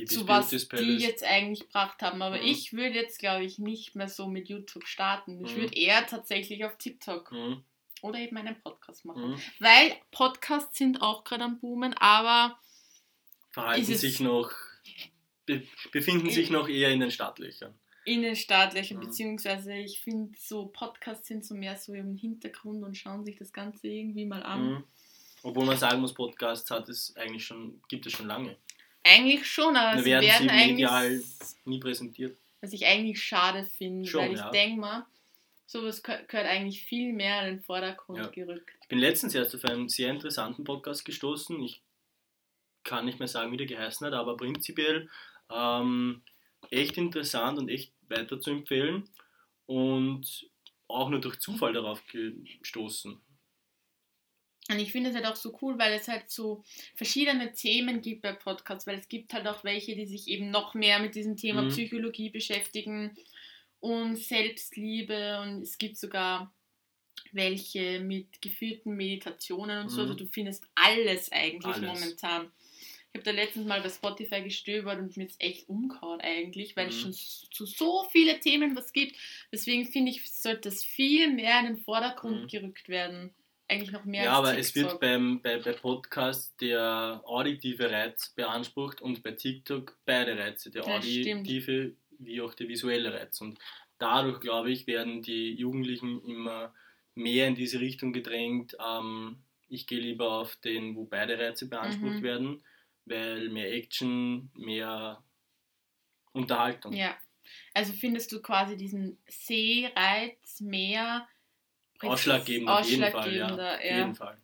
zu 0.06 0.26
was 0.26 0.49
die 0.49 0.96
jetzt 0.96 1.22
eigentlich 1.22 1.61
gebracht 1.61 2.00
haben. 2.02 2.22
Aber 2.22 2.38
mhm. 2.38 2.44
ich 2.44 2.72
würde 2.72 2.94
jetzt, 2.94 3.18
glaube 3.18 3.44
ich, 3.44 3.58
nicht 3.58 3.94
mehr 3.94 4.08
so 4.08 4.26
mit 4.26 4.49
YouTube 4.49 4.87
starten. 4.87 5.44
Ich 5.44 5.54
mhm. 5.54 5.62
würde 5.62 5.76
eher 5.76 6.06
tatsächlich 6.06 6.64
auf 6.64 6.76
TikTok 6.78 7.30
mhm. 7.32 7.62
oder 8.00 8.18
eben 8.18 8.37
einen 8.37 8.61
Podcast 8.61 9.04
machen. 9.04 9.32
Mhm. 9.32 9.42
Weil 9.58 9.94
Podcasts 10.11 10.78
sind 10.78 11.02
auch 11.02 11.25
gerade 11.25 11.44
am 11.44 11.58
Boomen, 11.61 11.94
aber 11.94 12.58
verhalten 13.50 13.84
sich 13.84 14.20
noch, 14.20 14.50
be 15.44 15.62
befinden 15.92 16.30
sich 16.30 16.50
noch 16.50 16.68
eher 16.68 16.90
in 16.90 17.00
den 17.00 17.11
Startlöchern. 17.11 17.75
In 18.04 18.22
den 18.22 18.34
Startlöchern, 18.34 18.96
mhm. 18.96 19.02
beziehungsweise 19.02 19.75
ich 19.75 20.00
finde 20.00 20.37
so 20.38 20.66
Podcasts 20.66 21.28
sind 21.28 21.44
so 21.44 21.54
mehr 21.54 21.76
so 21.76 21.92
im 21.92 22.16
Hintergrund 22.16 22.82
und 22.82 22.96
schauen 22.96 23.25
sich 23.25 23.37
das 23.37 23.52
Ganze 23.52 23.88
irgendwie 23.88 24.25
mal 24.25 24.42
an. 24.42 24.70
Mhm. 24.70 24.84
Obwohl 25.44 25.66
man 25.66 25.76
sagen 25.76 26.00
muss, 26.00 26.14
Podcasts 26.14 26.70
hat 26.70 26.88
es 26.88 27.14
eigentlich 27.16 27.44
schon, 27.44 27.80
gibt 27.88 28.06
es 28.06 28.12
schon 28.12 28.26
lange. 28.26 28.56
Eigentlich 29.04 29.47
schon, 29.47 29.76
aber 29.76 29.99
sie 29.99 30.11
werden, 30.11 30.25
werden 30.25 30.50
eigentlich 30.50 30.71
medial 30.73 31.23
nie 31.64 31.80
präsentiert. 31.80 32.37
Was 32.61 32.73
ich 32.73 32.87
eigentlich 32.87 33.23
schade 33.23 33.64
finde, 33.64 34.12
weil 34.14 34.32
ich 34.32 34.38
ja. 34.38 34.50
denke 34.50 34.80
mal, 34.80 35.06
sowas 35.66 36.02
gehört 36.02 36.32
eigentlich 36.32 36.82
viel 36.85 37.12
mehr 37.12 37.47
in 37.47 37.56
den 37.56 37.64
Vordergrund 37.64 38.18
ja. 38.18 38.26
gerückt. 38.28 38.71
Ich 38.82 38.88
bin 38.88 38.99
letztens 38.99 39.35
erst 39.35 39.54
auf 39.54 39.64
einen 39.64 39.88
sehr 39.88 40.11
interessanten 40.11 40.62
Podcast 40.64 41.04
gestoßen. 41.04 41.61
Ich 41.62 41.82
kann 42.85 43.04
nicht 43.04 43.18
mehr 43.18 43.28
sagen, 43.28 43.50
wie 43.52 43.56
der 43.56 43.66
geheißen 43.66 44.06
hat, 44.06 44.14
aber 44.14 44.37
prinzipiell 44.37 45.09
ähm, 45.50 46.23
echt 46.71 46.97
interessant 46.97 47.59
und 47.59 47.68
echt 47.68 47.92
weiter 48.09 48.40
zu 48.40 48.50
empfehlen 48.50 49.09
und 49.66 50.47
auch 50.88 51.09
nur 51.09 51.21
durch 51.21 51.40
Zufall 51.40 51.73
darauf 51.73 52.02
gestoßen. 52.06 53.21
Und 54.71 54.78
ich 54.78 54.92
finde 54.92 55.11
es 55.11 55.16
halt 55.16 55.26
auch 55.26 55.37
so 55.37 55.59
cool, 55.61 55.78
weil 55.78 55.92
es 55.92 56.09
halt 56.09 56.31
so 56.31 56.62
verschiedene 56.95 57.52
Themen 57.52 58.00
gibt 58.00 58.23
bei 58.23 58.33
Podcasts, 58.33 58.87
weil 58.87 58.99
es 58.99 59.09
gibt 59.09 59.35
halt 59.35 59.47
auch 59.47 59.64
welche, 59.64 59.97
die 59.97 60.07
sich 60.07 60.28
eben 60.28 60.50
noch 60.50 60.75
mehr 60.75 60.99
mit 61.00 61.14
diesem 61.14 61.37
Thema 61.37 61.62
mhm. 61.62 61.69
Psychologie 61.69 62.31
beschäftigen 62.31 63.16
und 63.81 64.16
Selbstliebe 64.16 65.40
und 65.42 65.62
es 65.62 65.78
gibt 65.78 65.97
sogar 65.97 66.52
welche 67.33 68.00
mit 68.00 68.40
geführten 68.40 68.95
Meditationen 68.97 69.83
und 69.83 69.88
so. 69.88 70.02
Mhm. 70.02 70.11
Also 70.11 70.25
du 70.25 70.26
findest 70.31 70.64
alles 70.75 71.31
eigentlich 71.33 71.75
Alles. 71.75 71.87
momentan. 71.87 72.52
Ich 73.14 73.19
habe 73.19 73.25
da 73.25 73.31
letztens 73.33 73.66
mal 73.66 73.83
bei 73.83 73.90
Spotify 73.90 74.42
gestöbert 74.42 74.99
und 74.99 75.16
mir 75.16 75.25
jetzt 75.25 75.40
echt 75.40 75.69
umgehauen 75.69 76.21
eigentlich, 76.21 76.76
weil 76.76 76.88
es 76.88 76.97
Mhm. 76.97 77.00
schon 77.00 77.11
s- 77.11 77.47
zu 77.50 77.66
so 77.66 78.04
viele 78.11 78.40
Themen 78.40 78.75
was 78.76 78.92
gibt. 78.92 79.16
Deswegen 79.50 79.87
finde 79.87 80.12
ich, 80.12 80.31
sollte 80.31 80.62
das 80.71 80.83
viel 80.85 81.31
mehr 81.31 81.59
in 81.61 81.66
den 81.66 81.76
Vordergrund 81.78 82.42
Mhm. 82.45 82.49
gerückt 82.49 82.88
werden. 82.88 83.35
Eigentlich 83.69 83.92
noch 83.92 84.04
mehr 84.04 84.25
Ja, 84.25 84.33
aber 84.33 84.59
es 84.59 84.75
wird 84.75 84.87
TikTok. 84.90 85.00
beim, 85.00 85.40
bei, 85.40 85.59
bei 85.59 85.73
Podcast 85.73 86.61
der 86.61 87.23
auditive 87.25 87.90
Reiz 87.90 88.31
beansprucht 88.35 89.00
und 89.00 89.23
bei 89.23 89.33
TikTok 89.33 89.97
beide 90.04 90.37
Reize, 90.38 90.71
der 90.71 90.85
Ja, 90.87 91.00
stimmt. 91.00 91.47
auditive 91.49 91.97
wie 92.19 92.40
auch 92.42 92.54
der 92.54 92.69
visuelle 92.69 93.12
Reiz. 93.14 93.40
Und 93.40 93.59
dadurch, 93.99 94.40
glaube 94.40 94.71
ich, 94.71 94.87
werden 94.87 95.23
die 95.23 95.54
Jugendlichen 95.54 96.23
immer 96.25 96.75
mehr 97.14 97.49
in 97.49 97.54
diese 97.54 97.81
Richtung 97.81 98.12
gedrängt. 98.12 98.76
Ähm, 98.85 99.42
ich 99.69 99.87
gehe 99.87 100.00
lieber 100.00 100.33
auf 100.40 100.57
den, 100.57 100.95
wo 100.97 101.04
beide 101.07 101.38
Reize 101.38 101.69
beansprucht 101.69 102.16
Mhm. 102.21 102.23
werden, 102.23 102.62
weil 103.07 103.49
mehr 103.49 103.73
Action, 103.73 104.50
mehr 104.54 105.23
Unterhaltung. 106.33 106.92
Ja. 106.92 107.16
Also 107.75 107.92
findest 107.92 108.33
du 108.33 108.40
quasi 108.40 108.76
diesen 108.76 109.19
Sehreiz 109.26 110.61
mehr 110.61 111.26
Ausschlaggebend 112.11 112.68
auf 112.68 112.88
jeden 112.88 113.02
Fall, 113.02 113.35
ja. 113.35 113.47
ausschlaggebender, 113.47 113.85
ja. 113.85 113.97
jeden 113.99 114.14
Fall. 114.14 114.38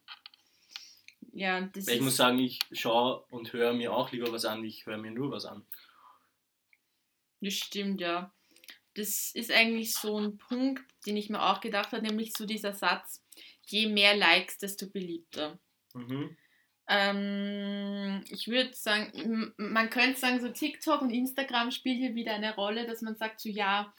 Ja, 1.33 1.61
das 1.61 1.87
ich 1.87 2.01
muss 2.01 2.17
sagen, 2.17 2.39
ich 2.39 2.59
schaue 2.73 3.25
und 3.31 3.53
höre 3.53 3.73
mir 3.73 3.93
auch 3.93 4.11
lieber 4.11 4.33
was 4.33 4.45
an, 4.45 4.65
ich 4.65 4.87
höre 4.87 4.99
mir 4.99 5.11
nur 5.11 5.31
was 5.31 5.45
an. 5.45 5.65
Das 7.41 7.55
stimmt, 7.55 8.01
ja. 8.01 8.33
Das 8.95 9.31
ist 9.35 9.53
eigentlich 9.53 9.95
so 9.95 10.19
ein 10.19 10.39
Punkt, 10.39 10.83
den 11.07 11.17
ich 11.17 11.31
mir 11.31 11.41
auch 11.41 11.61
gedacht 11.61 11.93
habe, 11.93 12.03
nämlich 12.03 12.33
so 12.37 12.45
dieser 12.45 12.73
Satz, 12.73 13.23
je 13.67 13.87
mehr 13.87 14.17
Likes, 14.17 14.59
desto 14.59 14.89
beliebter. 14.89 15.59
Mhm. 15.95 16.37
Ähm, 16.89 18.25
ich 18.31 18.49
würde 18.49 18.75
sagen, 18.75 19.53
man 19.59 19.91
könnte 19.91 20.19
sagen, 20.19 20.41
so 20.41 20.49
TikTok 20.49 21.03
und 21.03 21.11
Instagram 21.11 21.71
spielen 21.71 21.99
hier 21.99 22.15
wieder 22.15 22.35
eine 22.35 22.55
Rolle, 22.55 22.87
dass 22.87 23.03
man 23.03 23.15
sagt, 23.15 23.41
so 23.41 23.49
ja, 23.49 23.93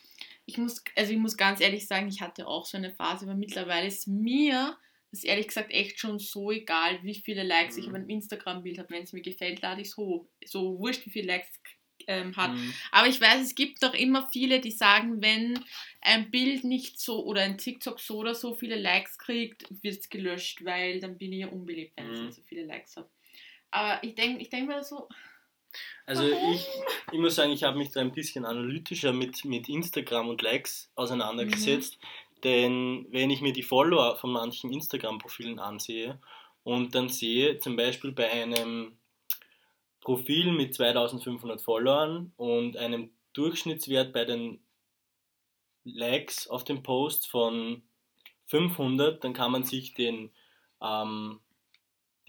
ich 0.49 0.57
muss, 0.57 0.83
also 0.95 1.11
ich 1.13 1.17
muss 1.19 1.37
ganz 1.37 1.61
ehrlich 1.61 1.87
sagen, 1.87 2.07
ich 2.09 2.21
hatte 2.21 2.47
auch 2.47 2.65
so 2.65 2.77
eine 2.77 2.91
Phase, 2.91 3.25
aber 3.25 3.35
mittlerweile 3.35 3.87
ist 3.87 4.07
mir 4.07 4.77
das 5.11 5.23
ehrlich 5.23 5.47
gesagt 5.47 5.71
echt 5.71 5.99
schon 5.99 6.19
so 6.19 6.51
egal, 6.51 6.99
wie 7.03 7.15
viele 7.15 7.43
Likes 7.43 7.77
ich 7.77 7.87
Mhm. 7.87 7.89
auf 7.89 7.95
einem 7.95 8.09
Instagram-Bild 8.09 8.77
habe. 8.79 8.89
Wenn 8.91 9.03
es 9.03 9.13
mir 9.13 9.21
gefällt, 9.21 9.61
lade 9.61 9.81
ich 9.81 9.87
es 9.89 9.97
hoch. 9.97 10.27
So 10.45 10.77
wurscht, 10.79 11.05
wie 11.05 11.09
viele 11.11 11.27
Likes 11.27 11.49
es 11.49 12.05
ähm, 12.07 12.35
hat. 12.37 12.51
Mhm. 12.51 12.81
Aber 12.91 13.07
ich 13.07 13.19
weiß, 13.19 13.41
es 13.41 13.55
gibt 13.55 13.81
doch 13.83 13.93
immer 13.93 14.29
viele, 14.31 14.59
die 14.61 14.71
sagen, 14.71 15.21
wenn 15.21 15.59
ein 16.01 16.29
Bild 16.31 16.63
nicht 16.63 16.99
so 16.99 17.25
oder 17.25 17.41
ein 17.41 17.57
TikTok 17.57 17.99
so 17.99 18.17
oder 18.17 18.35
so 18.35 18.53
viele 18.55 18.75
Likes 18.75 19.17
kriegt, 19.17 19.65
wird 19.81 19.97
es 19.99 20.09
gelöscht, 20.09 20.63
weil 20.63 20.99
dann 20.99 21.17
bin 21.17 21.33
ich 21.33 21.39
ja 21.39 21.47
unbeliebt, 21.47 21.93
wenn 21.97 22.11
es 22.11 22.21
Mhm. 22.21 22.25
nicht 22.25 22.35
so 22.35 22.43
viele 22.43 22.65
Likes 22.65 22.95
hat. 22.95 23.09
Aber 23.71 24.03
ich 24.03 24.15
denke 24.15 24.41
ich 24.41 24.49
denk 24.49 24.67
mir 24.67 24.83
so, 24.83 25.07
Also 26.05 26.23
ich, 26.23 26.67
ich 27.11 27.19
muss 27.19 27.35
sagen, 27.35 27.51
ich 27.51 27.63
habe 27.63 27.77
mich 27.77 27.91
da 27.91 28.01
ein 28.01 28.11
bisschen 28.11 28.45
analytischer 28.45 29.13
mit, 29.13 29.45
mit 29.45 29.69
Instagram 29.69 30.29
und 30.29 30.41
Likes 30.41 30.91
auseinandergesetzt. 30.95 31.99
Denn 32.43 33.05
wenn 33.11 33.29
ich 33.29 33.41
mir 33.41 33.53
die 33.53 33.63
Follower 33.63 34.15
von 34.15 34.31
manchen 34.31 34.71
Instagram-Profilen 34.71 35.59
ansehe 35.59 36.19
und 36.63 36.95
dann 36.95 37.09
sehe, 37.09 37.59
zum 37.59 37.75
Beispiel 37.75 38.11
bei 38.11 38.31
einem 38.31 38.97
Profil 40.01 40.51
mit 40.53 40.73
2500 40.73 41.61
Followern 41.61 42.31
und 42.37 42.77
einem 42.77 43.11
Durchschnittswert 43.33 44.13
bei 44.13 44.25
den 44.25 44.59
Likes 45.83 46.47
auf 46.47 46.63
dem 46.63 46.81
Post 46.83 47.27
von 47.27 47.83
500, 48.47 49.23
dann 49.23 49.33
kann 49.33 49.51
man 49.51 49.63
sich 49.63 49.93
den, 49.93 50.31
ähm, 50.81 51.39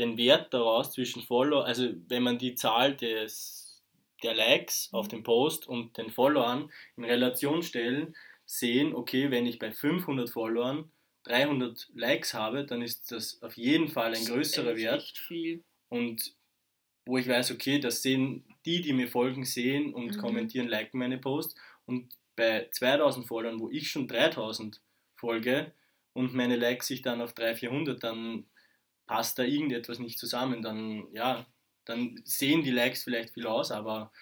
den 0.01 0.19
Wert 0.19 0.55
daraus 0.55 0.93
zwischen 0.93 1.23
Follower, 1.23 1.65
also 1.67 1.91
wenn 2.09 2.25
man 2.25 2.39
die 2.39 2.57
Zahl 2.57 2.97
des, 2.97 3.83
der 4.25 4.35
Likes 4.35 4.91
auf 4.93 5.09
dem 5.09 5.23
Post 5.25 5.69
und 5.69 5.97
den 5.99 6.11
Followern 6.11 6.73
in 6.97 7.05
Relation 7.05 7.63
stellen, 7.63 8.17
sehen, 8.47 8.95
okay, 8.95 9.31
wenn 9.31 9.47
ich 9.47 9.59
bei 9.61 9.73
500 9.73 10.31
Followern 10.31 10.93
300 11.25 11.89
Likes 11.95 12.35
habe, 12.35 12.67
dann 12.67 12.83
ist 12.83 13.13
das 13.13 13.43
auf 13.43 13.57
jeden 13.57 13.89
Fall 13.89 14.15
ein 14.15 14.25
größerer 14.27 14.77
Wert. 14.77 15.15
und 15.89 16.35
wo 17.07 17.19
ich 17.19 17.29
weiß, 17.29 17.51
okay, 17.53 17.79
das 17.81 18.03
sehen 18.03 18.45
die, 18.67 18.81
die 18.83 18.93
mir 18.93 19.09
folgen, 19.09 19.45
sehen 19.45 19.95
und 19.95 20.17
Mhm. 20.17 20.19
kommentieren, 20.19 20.69
liken 20.69 20.99
meine 20.99 21.19
Post 21.19 21.57
und 21.87 22.15
bei 22.37 22.69
2000 22.73 23.27
Followern, 23.27 23.61
wo 23.61 23.71
ich 23.71 23.91
schon 23.91 24.09
3000 24.09 24.83
folge 25.17 25.73
und 26.13 26.35
meine 26.35 26.57
Likes 26.57 26.87
sich 26.89 27.03
dann 27.03 27.21
auf 27.21 27.33
300, 27.35 27.59
400, 27.59 28.05
dann 28.05 28.47
passt 29.11 29.41
da 29.41 29.43
irgendetwas 29.43 29.99
nicht 29.99 30.21
zusammen, 30.21 30.63
dann 30.63 31.09
ja, 31.13 31.45
dann 31.85 32.21
sehen 32.25 32.63
die 32.63 32.71
Likes 32.71 33.03
vielleicht 33.03 33.31
viel 33.35 33.49
aus, 33.49 33.73
aber 33.73 34.13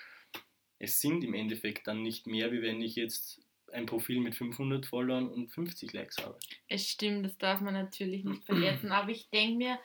es 0.78 1.02
sind 1.02 1.22
im 1.24 1.34
Endeffekt 1.34 1.86
dann 1.86 2.02
nicht 2.02 2.26
mehr, 2.26 2.52
wie 2.52 2.62
wenn 2.62 2.80
ich 2.80 2.96
jetzt 2.96 3.42
ein 3.70 3.84
Profil 3.84 4.20
mit 4.20 4.34
500 4.34 4.86
Followern 4.86 5.28
und 5.28 5.48
50 5.48 5.92
Likes 5.92 6.16
habe. 6.24 6.38
Es 6.68 6.88
stimmt, 6.88 7.26
das 7.26 7.36
darf 7.36 7.60
man 7.60 7.74
natürlich 7.74 8.24
nicht 8.24 8.44
vergessen. 8.46 8.90
Aber 8.90 9.10
ich 9.10 9.28
denke 9.28 9.58
mir, 9.58 9.78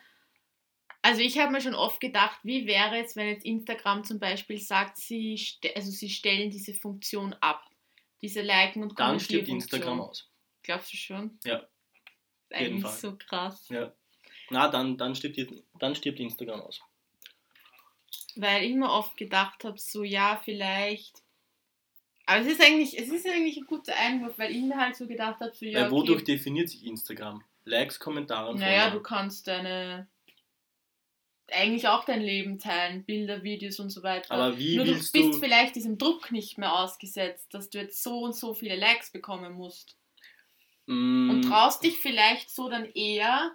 also 1.02 1.20
ich 1.20 1.38
habe 1.38 1.52
mir 1.52 1.60
schon 1.60 1.76
oft 1.76 2.00
gedacht, 2.00 2.39
wie 2.44 2.66
wäre 2.66 3.04
es, 3.04 3.18
wenn 3.18 3.28
jetzt 3.28 3.46
Instagram 3.46 4.06
zum 4.06 4.20
Beispiel 4.20 4.60
sagt, 4.60 4.96
sie, 4.96 5.38
also 5.76 5.92
sie 5.92 6.10
stellen 6.10 6.50
diese 6.50 6.74
Funktion 6.74 7.34
ab. 7.42 7.70
Diese 8.22 8.42
Liken 8.42 8.84
und 8.84 8.98
Dann 8.98 9.20
stirbt. 9.20 9.50
Instagram 9.50 10.00
aus. 10.00 10.32
Glaubst 10.62 10.94
du 10.94 10.96
schon? 10.96 11.39
Ja. 11.44 11.58
Ist 11.58 12.54
eigentlich 12.54 12.84
Fall. 12.84 12.94
so 12.94 13.18
krass. 13.18 13.68
Ja. 13.68 13.94
Na, 14.49 14.67
dann, 14.67 14.97
dann, 14.97 15.15
stirbt, 15.15 15.39
dann 15.79 15.95
stirbt 15.95 16.19
Instagram 16.19 16.62
aus. 16.62 16.82
Weil 18.36 18.63
ich 18.63 18.75
mir 18.75 18.91
oft 18.91 19.15
gedacht 19.17 19.63
habe, 19.63 19.77
so 19.77 20.03
ja, 20.03 20.41
vielleicht. 20.43 21.21
Aber 22.25 22.41
es 22.41 22.47
ist 22.47 22.62
eigentlich, 22.62 22.97
es 22.97 23.10
ist 23.10 23.27
eigentlich 23.27 23.58
ein 23.58 23.65
guter 23.65 23.95
Einwurf, 23.95 24.38
weil 24.38 24.51
ich 24.51 24.62
mir 24.62 24.77
halt 24.77 24.95
so 24.95 25.08
gedacht 25.08 25.39
habe, 25.39 25.53
so 25.53 25.65
ja, 25.65 25.84
Weil 25.84 25.91
wodurch 25.91 26.21
okay, 26.21 26.34
definiert 26.34 26.69
sich 26.69 26.86
Instagram? 26.86 27.43
Likes, 27.65 27.99
Kommentare 27.99 28.49
und 28.49 28.60
naja, 28.60 28.89
du 28.89 29.01
kannst 29.01 29.47
deine 29.47 30.08
eigentlich 31.51 31.88
auch 31.88 32.06
dein 32.06 32.21
Leben 32.21 32.58
teilen, 32.58 33.03
Bilder, 33.03 33.43
Videos 33.43 33.79
und 33.79 33.89
so 33.89 34.03
weiter. 34.03 34.32
Aber 34.32 34.58
wie 34.58 34.75
Nur 34.75 34.86
du 34.86 34.91
willst 34.91 35.13
bist 35.13 35.36
du... 35.36 35.39
vielleicht 35.39 35.75
diesem 35.75 35.97
Druck 35.97 36.32
nicht 36.32 36.58
mehr 36.58 36.73
ausgesetzt, 36.73 37.53
dass 37.53 37.69
du 37.69 37.79
jetzt 37.79 38.01
so 38.01 38.21
und 38.21 38.36
so 38.36 38.53
viele 38.53 38.75
Likes 38.75 39.12
bekommen 39.12 39.53
musst. 39.53 39.97
Mm, 40.86 41.29
Und 41.29 41.41
traust 41.43 41.84
dich 41.84 41.97
vielleicht 41.97 42.49
so 42.49 42.69
dann 42.69 42.86
eher 42.86 43.51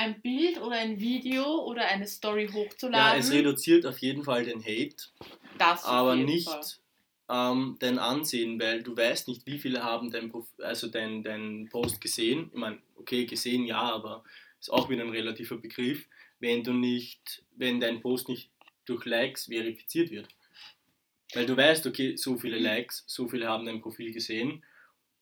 ein 0.00 0.20
Bild 0.22 0.58
oder 0.60 0.76
ein 0.76 0.98
Video 0.98 1.44
oder 1.64 1.86
eine 1.86 2.06
Story 2.06 2.46
ja, 2.46 2.54
hochzuladen. 2.54 3.20
es 3.20 3.30
reduziert 3.30 3.84
auf 3.84 3.98
jeden 3.98 4.24
Fall 4.24 4.44
den 4.44 4.62
Hate, 4.62 4.96
das 5.58 5.84
aber 5.84 6.16
nicht 6.16 6.80
ähm, 7.28 7.76
dein 7.80 7.98
Ansehen, 7.98 8.58
weil 8.58 8.82
du 8.82 8.96
weißt 8.96 9.28
nicht, 9.28 9.46
wie 9.46 9.58
viele 9.58 9.84
haben 9.84 10.10
dein, 10.10 10.30
Prof 10.30 10.46
also 10.58 10.88
dein, 10.88 11.22
dein 11.22 11.68
Post 11.70 12.00
gesehen. 12.00 12.50
Ich 12.50 12.58
meine, 12.58 12.78
okay, 12.96 13.26
gesehen 13.26 13.66
ja, 13.66 13.82
aber 13.82 14.24
ist 14.58 14.72
auch 14.72 14.88
wieder 14.88 15.04
ein 15.04 15.10
relativer 15.10 15.58
Begriff, 15.58 16.06
wenn 16.38 16.64
du 16.64 16.72
nicht, 16.72 17.44
wenn 17.56 17.78
dein 17.78 18.00
Post 18.00 18.30
nicht 18.30 18.50
durch 18.86 19.04
Likes 19.04 19.46
verifiziert 19.46 20.10
wird. 20.10 20.28
Weil 21.34 21.44
du 21.44 21.56
weißt, 21.56 21.86
okay, 21.86 22.16
so 22.16 22.38
viele 22.38 22.58
Likes, 22.58 23.04
so 23.06 23.28
viele 23.28 23.48
haben 23.48 23.66
dein 23.66 23.82
Profil 23.82 24.14
gesehen. 24.14 24.64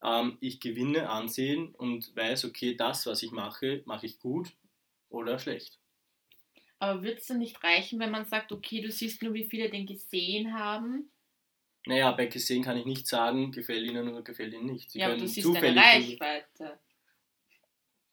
Ähm, 0.04 0.38
ich 0.40 0.60
gewinne 0.60 1.10
Ansehen 1.10 1.74
und 1.74 2.14
weiß, 2.14 2.44
okay, 2.44 2.76
das, 2.76 3.06
was 3.06 3.24
ich 3.24 3.32
mache, 3.32 3.82
mache 3.84 4.06
ich 4.06 4.20
gut 4.20 4.52
oder 5.10 5.38
schlecht. 5.38 5.78
Aber 6.80 7.02
wird 7.02 7.18
es 7.20 7.26
dann 7.26 7.38
nicht 7.38 7.62
reichen, 7.62 7.98
wenn 8.00 8.10
man 8.10 8.24
sagt, 8.24 8.52
okay, 8.52 8.80
du 8.80 8.90
siehst 8.90 9.22
nur, 9.22 9.34
wie 9.34 9.44
viele 9.44 9.70
den 9.70 9.86
gesehen 9.86 10.54
haben? 10.54 11.10
Naja, 11.86 12.12
bei 12.12 12.26
gesehen 12.26 12.62
kann 12.62 12.76
ich 12.76 12.84
nicht 12.84 13.06
sagen, 13.06 13.50
gefällt 13.50 13.86
ihnen 13.86 14.08
oder 14.08 14.22
gefällt 14.22 14.52
ihnen 14.54 14.66
nicht. 14.66 14.90
Sie 14.90 14.98
ja, 14.98 15.06
aber 15.06 15.16
du 15.16 15.26
siehst 15.26 15.48
deine 15.54 15.80
Reichweite. 15.80 16.78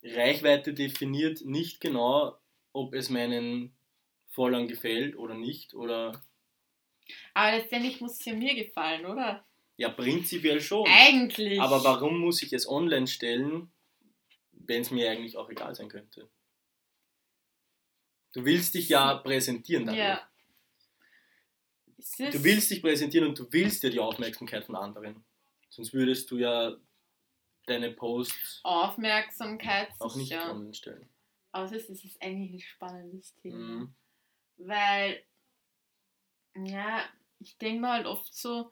Reichweite 0.03 0.73
definiert 0.73 1.43
nicht 1.43 1.81
genau, 1.81 2.37
ob 2.73 2.93
es 2.93 3.09
meinen 3.09 3.75
Followern 4.29 4.67
gefällt 4.67 5.17
oder 5.17 5.33
nicht. 5.35 5.73
Oder 5.73 6.21
Aber 7.35 7.57
letztendlich 7.57 8.01
muss 8.01 8.19
es 8.19 8.25
ja 8.25 8.33
mir 8.33 8.55
gefallen, 8.55 9.05
oder? 9.05 9.45
ja, 9.77 9.89
prinzipiell 9.89 10.61
schon. 10.61 10.85
Eigentlich. 10.87 11.59
Aber 11.59 11.83
warum 11.83 12.19
muss 12.19 12.41
ich 12.41 12.53
es 12.53 12.67
online 12.67 13.07
stellen, 13.07 13.71
wenn 14.51 14.81
es 14.81 14.91
mir 14.91 15.09
eigentlich 15.11 15.37
auch 15.37 15.49
egal 15.49 15.75
sein 15.75 15.89
könnte? 15.89 16.29
Du 18.35 18.43
willst 18.43 18.73
dich 18.73 18.89
ja 18.89 19.15
präsentieren 19.15 19.85
dadurch. 19.85 20.03
Ja. 20.03 20.29
Du 22.31 22.43
willst 22.43 22.69
dich 22.69 22.81
präsentieren 22.81 23.29
und 23.29 23.39
du 23.39 23.47
willst 23.49 23.81
ja 23.81 23.89
die 23.89 23.99
Aufmerksamkeit 23.99 24.65
von 24.65 24.75
anderen. 24.75 25.23
Sonst 25.69 25.93
würdest 25.93 26.29
du 26.29 26.37
ja 26.37 26.75
deine 27.65 27.91
Posts 27.91 28.59
Aufmerksamkeit 28.63 29.87
auch 29.99 30.17
nicht 30.17 30.27
sicher. 30.27 30.51
online 30.51 30.73
stellen. 30.73 31.09
Aber 31.53 31.65
es 31.65 31.71
ist, 31.71 31.89
es 31.89 32.03
ist 32.03 32.21
eigentlich 32.21 32.51
ein 32.51 32.59
spannendes 32.59 33.33
Thema. 33.35 33.57
Mhm. 33.57 33.95
Weil, 34.57 35.23
ja, 36.55 37.05
ich 37.39 37.57
denke 37.57 37.79
mal 37.79 37.93
halt 37.93 38.05
oft 38.05 38.35
so, 38.35 38.69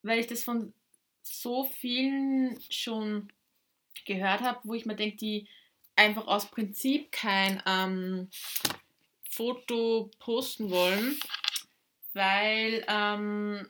weil 0.00 0.20
ich 0.20 0.26
das 0.26 0.42
von 0.42 0.72
so 1.22 1.64
vielen 1.64 2.58
schon 2.70 3.30
gehört 4.06 4.40
habe, 4.40 4.60
wo 4.64 4.72
ich 4.72 4.86
mir 4.86 4.96
denke, 4.96 5.16
die 5.18 5.48
einfach 5.96 6.26
aus 6.26 6.50
Prinzip 6.50 7.12
kein 7.12 7.62
ähm, 7.66 8.28
Foto 9.30 10.10
posten 10.18 10.70
wollen, 10.70 11.18
weil 12.12 12.84
ähm, 12.88 13.68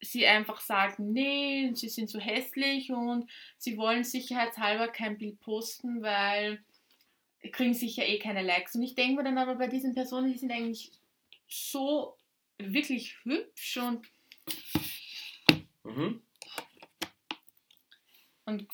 sie 0.00 0.26
einfach 0.26 0.60
sagen, 0.60 1.12
nee, 1.12 1.70
sie 1.74 1.88
sind 1.88 2.10
so 2.10 2.18
hässlich 2.18 2.90
und 2.90 3.30
sie 3.56 3.76
wollen 3.76 4.04
sicherheitshalber 4.04 4.88
kein 4.88 5.18
Bild 5.18 5.40
posten, 5.40 6.02
weil 6.02 6.62
kriegen 7.52 7.74
sicher 7.74 8.06
eh 8.06 8.18
keine 8.18 8.42
Likes. 8.42 8.74
Und 8.74 8.82
ich 8.82 8.94
denke 8.94 9.16
mir 9.16 9.24
dann 9.24 9.38
aber 9.38 9.56
bei 9.56 9.66
diesen 9.66 9.94
Personen, 9.94 10.32
die 10.32 10.38
sind 10.38 10.52
eigentlich 10.52 10.90
so 11.48 12.16
wirklich 12.58 13.16
hübsch 13.24 13.76
und 13.76 14.06
mhm. 15.84 16.22
und 18.44 18.66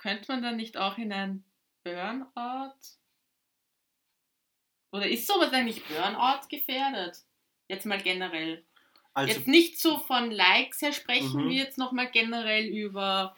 könnte 0.00 0.32
man 0.32 0.42
dann 0.42 0.56
nicht 0.56 0.78
auch 0.78 0.96
in 0.96 1.12
ein 1.12 1.44
Burnout 1.84 2.74
oder 4.92 5.08
ist 5.08 5.26
sowas 5.26 5.52
eigentlich 5.52 5.84
Burnout 5.84 6.48
gefährdet? 6.48 7.18
Jetzt 7.68 7.86
mal 7.86 8.00
generell. 8.00 8.64
Also, 9.12 9.34
jetzt 9.34 9.46
nicht 9.46 9.78
so 9.78 9.98
von 9.98 10.30
Likes 10.30 10.80
her 10.80 10.92
sprechen 10.92 11.44
mhm. 11.44 11.50
wir 11.50 11.58
jetzt 11.58 11.78
nochmal 11.78 12.10
generell 12.10 12.64
über 12.66 13.36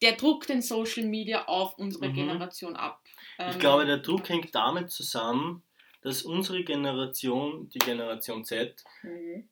der 0.00 0.12
Druck 0.12 0.46
den 0.46 0.62
Social 0.62 1.04
Media 1.04 1.44
auf 1.46 1.78
unsere 1.78 2.08
mhm. 2.08 2.14
Generation 2.14 2.76
ab. 2.76 3.02
Ähm, 3.38 3.50
ich 3.50 3.58
glaube, 3.58 3.84
der 3.84 3.98
Druck 3.98 4.28
hängt 4.28 4.54
damit 4.54 4.90
zusammen, 4.90 5.62
dass 6.00 6.22
unsere 6.22 6.64
Generation, 6.64 7.68
die 7.68 7.78
Generation 7.78 8.44
Z, 8.44 8.82
mhm. 9.02 9.48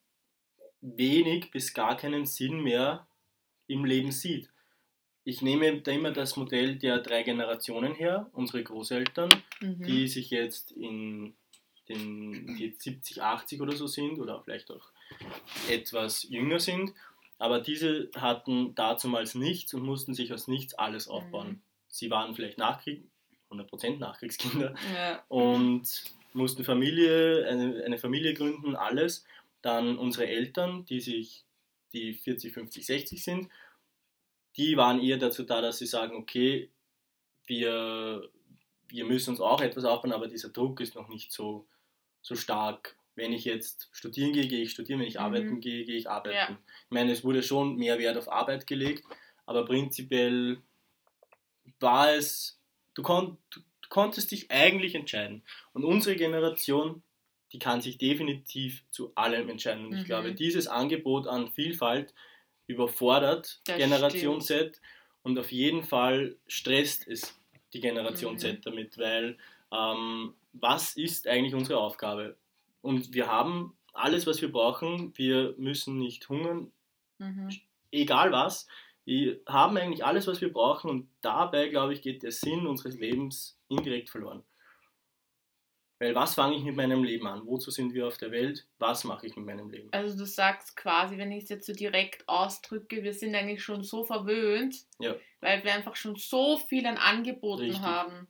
wenig 0.80 1.50
bis 1.50 1.74
gar 1.74 1.96
keinen 1.96 2.24
Sinn 2.24 2.62
mehr 2.62 3.06
im 3.66 3.84
Leben 3.84 4.12
sieht. 4.12 4.48
Ich 5.28 5.42
nehme 5.42 5.82
da 5.82 5.92
immer 5.92 6.10
das 6.10 6.38
Modell 6.38 6.76
der 6.76 7.00
drei 7.00 7.22
Generationen 7.22 7.94
her, 7.94 8.30
unsere 8.32 8.64
Großeltern, 8.64 9.28
mhm. 9.60 9.82
die 9.82 10.08
sich 10.08 10.30
jetzt 10.30 10.72
in 10.72 11.34
den 11.86 12.56
die 12.56 12.74
70, 12.78 13.22
80 13.22 13.60
oder 13.60 13.76
so 13.76 13.86
sind 13.86 14.18
oder 14.20 14.40
vielleicht 14.42 14.70
auch 14.70 14.90
etwas 15.68 16.22
jünger 16.22 16.60
sind. 16.60 16.94
Aber 17.36 17.60
diese 17.60 18.08
hatten 18.16 18.74
dazumals 18.74 19.34
nichts 19.34 19.74
und 19.74 19.82
mussten 19.82 20.14
sich 20.14 20.32
aus 20.32 20.48
nichts 20.48 20.72
alles 20.72 21.08
aufbauen. 21.08 21.48
Mhm. 21.48 21.62
Sie 21.88 22.08
waren 22.08 22.34
vielleicht 22.34 22.56
Nachkrieg, 22.56 23.04
100% 23.50 23.98
Nachkriegskinder 23.98 24.74
ja. 24.94 25.22
und 25.28 26.04
mussten 26.32 26.64
Familie, 26.64 27.46
eine, 27.46 27.84
eine 27.84 27.98
Familie 27.98 28.32
gründen, 28.32 28.76
alles. 28.76 29.26
Dann 29.60 29.98
unsere 29.98 30.26
Eltern, 30.26 30.86
die 30.86 31.00
sich, 31.00 31.44
die 31.92 32.14
40, 32.14 32.54
50, 32.54 32.86
60 32.86 33.22
sind, 33.22 33.48
die 34.58 34.76
waren 34.76 35.00
eher 35.00 35.18
dazu 35.18 35.44
da, 35.44 35.60
dass 35.60 35.78
sie 35.78 35.86
sagen, 35.86 36.16
okay, 36.16 36.70
wir, 37.46 38.28
wir 38.88 39.04
müssen 39.04 39.30
uns 39.30 39.40
auch 39.40 39.60
etwas 39.60 39.84
aufbauen, 39.84 40.12
aber 40.12 40.26
dieser 40.26 40.50
Druck 40.50 40.80
ist 40.80 40.96
noch 40.96 41.08
nicht 41.08 41.32
so, 41.32 41.66
so 42.20 42.34
stark. 42.34 42.96
Wenn 43.14 43.32
ich 43.32 43.44
jetzt 43.44 43.88
studieren 43.92 44.32
gehe, 44.32 44.48
gehe 44.48 44.62
ich 44.62 44.70
studieren, 44.70 45.00
wenn 45.00 45.06
ich 45.06 45.14
mhm. 45.14 45.20
arbeiten 45.20 45.60
gehe, 45.60 45.84
gehe 45.84 45.96
ich 45.96 46.10
arbeiten. 46.10 46.36
Ja. 46.36 46.50
Ich 46.50 46.90
meine, 46.90 47.12
es 47.12 47.24
wurde 47.24 47.42
schon 47.42 47.76
mehr 47.76 47.98
Wert 47.98 48.16
auf 48.16 48.30
Arbeit 48.30 48.66
gelegt, 48.66 49.04
aber 49.46 49.64
prinzipiell 49.64 50.58
war 51.80 52.12
es, 52.12 52.60
du, 52.94 53.02
kon, 53.02 53.38
du, 53.50 53.60
konntest 53.88 54.30
dich 54.32 54.50
eigentlich 54.50 54.94
entscheiden. 54.94 55.42
Und 55.72 55.84
unsere 55.84 56.16
Generation, 56.16 57.02
die 57.52 57.58
kann 57.58 57.80
sich 57.80 57.96
definitiv 57.96 58.84
zu 58.90 59.12
allem 59.14 59.48
entscheiden. 59.48 59.86
Und 59.86 59.92
mhm. 59.92 59.98
ich 59.98 60.04
glaube, 60.04 60.34
dieses 60.34 60.66
Angebot 60.66 61.26
an 61.28 61.50
Vielfalt 61.52 62.12
überfordert 62.68 63.60
das 63.64 63.76
Generation 63.76 64.40
stimmt. 64.40 64.76
Z 64.76 64.80
und 65.22 65.38
auf 65.38 65.50
jeden 65.50 65.82
Fall 65.82 66.36
stresst 66.46 67.08
es 67.08 67.36
die 67.72 67.80
Generation 67.80 68.34
mhm. 68.34 68.38
Z 68.38 68.66
damit, 68.66 68.96
weil 68.98 69.36
ähm, 69.72 70.34
was 70.52 70.96
ist 70.96 71.26
eigentlich 71.26 71.54
unsere 71.54 71.80
Aufgabe? 71.80 72.36
Und 72.80 73.12
wir 73.12 73.26
haben 73.26 73.76
alles, 73.92 74.26
was 74.26 74.40
wir 74.40 74.52
brauchen. 74.52 75.12
Wir 75.16 75.54
müssen 75.58 75.98
nicht 75.98 76.28
hungern, 76.28 76.70
mhm. 77.18 77.50
egal 77.90 78.32
was. 78.32 78.68
Wir 79.04 79.40
haben 79.46 79.76
eigentlich 79.76 80.04
alles, 80.04 80.26
was 80.26 80.40
wir 80.40 80.52
brauchen 80.52 80.90
und 80.90 81.08
dabei, 81.22 81.68
glaube 81.68 81.94
ich, 81.94 82.02
geht 82.02 82.22
der 82.22 82.30
Sinn 82.30 82.66
unseres 82.66 82.98
Lebens 82.98 83.58
indirekt 83.68 84.10
verloren. 84.10 84.44
Weil 86.00 86.14
was 86.14 86.34
fange 86.34 86.56
ich 86.56 86.62
mit 86.62 86.76
meinem 86.76 87.02
Leben 87.02 87.26
an? 87.26 87.42
Wozu 87.44 87.70
sind 87.70 87.92
wir 87.92 88.06
auf 88.06 88.18
der 88.18 88.30
Welt? 88.30 88.66
Was 88.78 89.02
mache 89.02 89.26
ich 89.26 89.36
mit 89.36 89.46
meinem 89.46 89.68
Leben? 89.68 89.88
Also 89.92 90.16
du 90.16 90.26
sagst 90.26 90.76
quasi, 90.76 91.18
wenn 91.18 91.32
ich 91.32 91.44
es 91.44 91.48
jetzt 91.48 91.66
so 91.66 91.72
direkt 91.72 92.28
ausdrücke, 92.28 93.02
wir 93.02 93.12
sind 93.12 93.34
eigentlich 93.34 93.62
schon 93.62 93.82
so 93.82 94.04
verwöhnt, 94.04 94.76
ja. 95.00 95.16
weil 95.40 95.64
wir 95.64 95.74
einfach 95.74 95.96
schon 95.96 96.14
so 96.14 96.56
viel 96.56 96.86
an 96.86 96.96
Angeboten 96.96 97.62
Richtig. 97.62 97.82
haben 97.82 98.28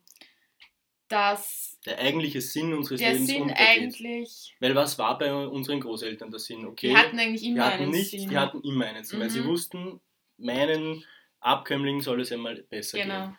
dass 1.09 1.79
der 1.85 1.97
eigentliche 1.99 2.39
Sinn 2.39 2.73
unseres 2.73 2.99
der 2.99 3.13
Lebens 3.13 3.29
Sinn 3.29 3.41
untergeht. 3.41 3.67
eigentlich. 3.67 4.55
Weil 4.59 4.75
was 4.75 4.97
war 4.99 5.17
bei 5.17 5.33
unseren 5.33 5.79
Großeltern 5.79 6.29
der 6.29 6.39
Sinn? 6.39 6.65
Okay, 6.65 6.89
die 6.89 6.95
hatten 6.95 7.19
eigentlich 7.19 7.43
immer 7.43 7.65
hatten 7.65 7.83
einen 7.83 7.91
nicht, 7.91 8.11
Sinn. 8.11 8.29
Die 8.29 8.37
hatten 8.37 8.61
immer 8.61 8.85
einen 8.85 9.03
Sinn, 9.03 9.17
mhm. 9.17 9.23
weil 9.23 9.29
sie 9.31 9.41
mhm. 9.41 9.47
wussten, 9.47 9.99
meinen 10.37 11.03
Abkömmlingen 11.39 12.01
soll 12.01 12.21
es 12.21 12.31
einmal 12.31 12.63
besser 12.69 12.99
genau. 12.99 13.25
gehen. 13.25 13.37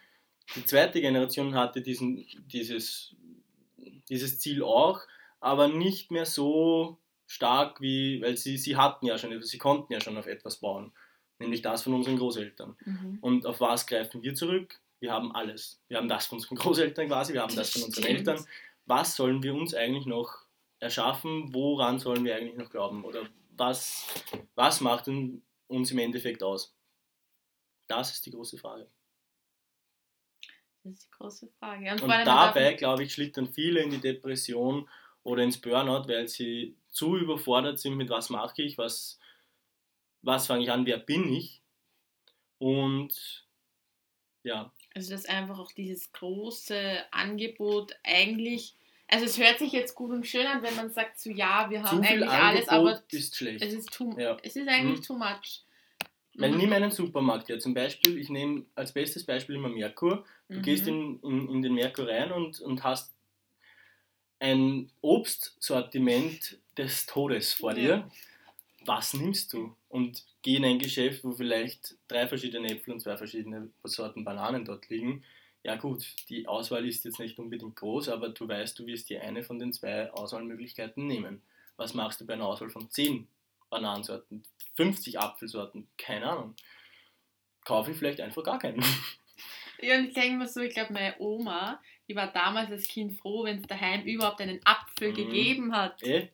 Die 0.57 0.65
zweite 0.65 1.01
Generation 1.01 1.55
hatte 1.55 1.81
diesen, 1.81 2.27
dieses, 2.53 3.15
dieses 4.11 4.39
Ziel 4.39 4.63
auch, 4.63 5.01
aber 5.41 5.69
nicht 5.69 6.11
mehr 6.11 6.27
so 6.27 6.99
stark 7.27 7.81
wie, 7.81 8.21
weil 8.21 8.37
sie, 8.37 8.59
sie 8.59 8.77
hatten 8.77 9.07
ja 9.07 9.17
schon, 9.17 9.41
sie 9.43 9.59
konnten 9.59 9.93
ja 9.93 10.01
schon 10.01 10.19
auf 10.19 10.27
etwas 10.27 10.57
bauen, 10.57 10.93
nämlich 11.39 11.63
das 11.63 11.83
von 11.83 11.95
unseren 11.95 12.19
Großeltern. 12.19 12.77
Mhm. 12.85 13.19
Und 13.21 13.47
auf 13.47 13.61
was 13.61 13.87
greifen 13.87 14.23
wir 14.23 14.35
zurück? 14.35 14.81
wir 15.01 15.13
haben 15.13 15.35
alles. 15.35 15.81
Wir 15.89 15.97
haben 15.97 16.09
das 16.09 16.27
von 16.27 16.39
unseren 16.39 16.57
Großeltern 16.57 17.09
quasi, 17.09 17.33
wir 17.33 17.43
haben 17.43 17.57
das 17.57 17.71
von 17.71 17.83
unseren 17.83 18.05
Eltern. 18.05 18.45
Was 18.87 19.17
sollen 19.17 19.43
wir 19.43 19.55
uns 19.55 19.75
eigentlich 19.75 20.07
noch 20.07 20.45
erschaffen? 20.79 21.53
Woran 21.53 21.99
sollen 21.99 22.25
wir 22.25 22.37
eigentlich 22.37 22.57
noch 22.57 22.71
glauben? 22.71 23.05
Oder 23.05 23.27
was, 23.57 24.07
was 24.55 24.81
macht 24.81 25.09
uns 25.09 25.91
im 25.91 25.99
Endeffekt 25.99 26.43
aus? 26.43 26.75
Das 27.89 28.13
ist 28.13 28.25
die 28.27 28.31
große 28.31 28.59
Frage. 28.59 28.89
Das 30.83 30.93
ist 30.95 31.05
die 31.07 31.11
große 31.11 31.49
Frage. 31.59 31.91
Und, 31.93 32.03
Und 32.03 32.09
dabei, 32.09 32.75
glaube 32.75 33.05
ich, 33.05 33.13
schlittern 33.13 33.53
viele 33.53 33.81
in 33.81 33.91
die 33.91 34.01
Depression 34.01 34.89
oder 35.23 35.43
ins 35.43 35.61
Burnout, 35.61 36.09
weil 36.09 36.29
sie 36.29 36.77
zu 36.89 37.17
überfordert 37.17 37.79
sind 37.79 37.97
mit 37.97 38.09
was 38.09 38.31
mache 38.31 38.63
ich, 38.63 38.79
was, 38.79 39.19
was 40.23 40.47
fange 40.47 40.65
ich 40.65 40.71
an, 40.71 40.87
wer 40.87 40.99
bin 40.99 41.33
ich. 41.33 41.63
Und 42.59 43.47
ja, 44.43 44.73
also 44.95 45.13
dass 45.13 45.27
einfach 45.27 45.59
auch 45.59 45.73
dieses 45.73 46.13
große 46.13 47.05
Angebot 47.11 47.97
eigentlich, 48.03 48.77
also 49.09 49.25
es 49.25 49.39
hört 49.39 49.59
sich 49.59 49.73
jetzt 49.73 49.95
gut 49.95 50.11
und 50.11 50.27
schön 50.27 50.47
an, 50.47 50.63
wenn 50.63 50.75
man 50.77 50.91
sagt 50.91 51.19
so 51.19 51.31
ja, 51.31 51.69
wir 51.71 51.83
haben 51.83 51.99
eigentlich 51.99 52.29
Angebot 52.29 52.35
alles, 52.35 52.69
aber 52.69 53.03
ist 53.11 53.37
schlecht. 53.37 53.65
Es 53.65 53.73
ist, 53.73 53.93
too, 53.93 54.15
ja. 54.19 54.37
es 54.43 54.57
ist 54.57 54.69
eigentlich 54.69 54.99
hm. 54.99 55.05
too 55.05 55.19
much. 55.19 55.65
Weil 56.35 56.53
mhm. 56.53 56.59
nimm 56.59 56.73
einen 56.73 56.91
Supermarkt 56.91 57.49
ja 57.49 57.59
zum 57.59 57.75
Beispiel, 57.75 58.19
ich 58.19 58.29
nehme 58.29 58.65
als 58.75 58.93
bestes 58.93 59.25
Beispiel 59.25 59.57
immer 59.57 59.69
Merkur. 59.69 60.25
Du 60.49 60.59
mhm. 60.59 60.63
gehst 60.63 60.87
in, 60.87 61.21
in, 61.21 61.49
in 61.49 61.63
den 61.63 61.75
Merkur 61.75 62.09
rein 62.09 62.33
und, 62.33 62.61
und 62.61 62.83
hast 62.85 63.13
ein 64.39 64.91
Obstsortiment 65.03 66.59
des 66.77 67.07
Todes 67.07 67.53
vor 67.53 67.75
dir. 67.75 67.89
Ja. 67.89 68.11
Was 68.87 69.13
nimmst 69.13 69.53
du? 69.53 69.77
Und 69.89 70.25
geh 70.43 70.57
in 70.57 70.65
ein 70.65 70.79
Geschäft, 70.79 71.25
wo 71.25 71.33
vielleicht 71.33 71.97
drei 72.09 72.27
verschiedene 72.27 72.71
Äpfel 72.71 72.95
und 72.95 73.01
zwei 73.01 73.17
verschiedene 73.17 73.69
Sorten 73.85 74.25
Bananen 74.25 74.65
dort 74.65 74.89
liegen. 74.89 75.23
Ja 75.63 75.77
gut, 75.77 76.07
die 76.31 76.49
Auswahl 76.49 76.89
ist 76.89 77.05
jetzt 77.05 77.19
nicht 77.19 77.39
unbedingt 77.39 77.77
groß, 77.77 78.09
aber 78.09 78.31
du 78.31 78.49
weißt, 78.49 78.79
du 78.79 78.87
wirst 78.87 79.11
dir 79.11 79.23
eine 79.23 79.43
von 79.43 79.59
den 79.59 79.75
zwei 79.75 80.11
Auswahlmöglichkeiten 80.11 81.07
nehmen. 81.07 81.43
Was 81.77 81.93
machst 81.93 82.21
du 82.21 82.27
bei 82.27 82.33
einer 82.33 82.47
Auswahl 82.47 82.71
von 82.71 82.91
zehn 82.91 83.29
Bananensorten, 83.69 84.43
50 84.81 85.19
Apfelsorten? 85.19 85.89
Keine 85.99 86.27
Ahnung. 86.31 86.55
Kaufe 87.65 87.91
ich 87.91 87.97
vielleicht 87.97 88.21
einfach 88.21 88.43
gar 88.43 88.59
keinen. 88.59 88.85
Ja, 89.83 89.97
und 89.97 90.09
ich 90.09 90.13
denke 90.13 90.37
mir 90.37 90.47
so, 90.47 90.61
ich 90.61 90.75
glaube, 90.75 90.93
meine 90.93 91.15
Oma, 91.21 91.81
die 92.07 92.15
war 92.15 92.31
damals 92.31 92.71
als 92.71 92.87
Kind 92.87 93.17
froh, 93.17 93.45
wenn 93.45 93.61
es 93.61 93.67
daheim 93.67 94.03
überhaupt 94.03 94.43
einen 94.43 94.61
Apfel 94.63 95.13
mhm. 95.13 95.15
gegeben 95.15 95.75
hat. 95.75 96.03
Eh? 96.03 96.29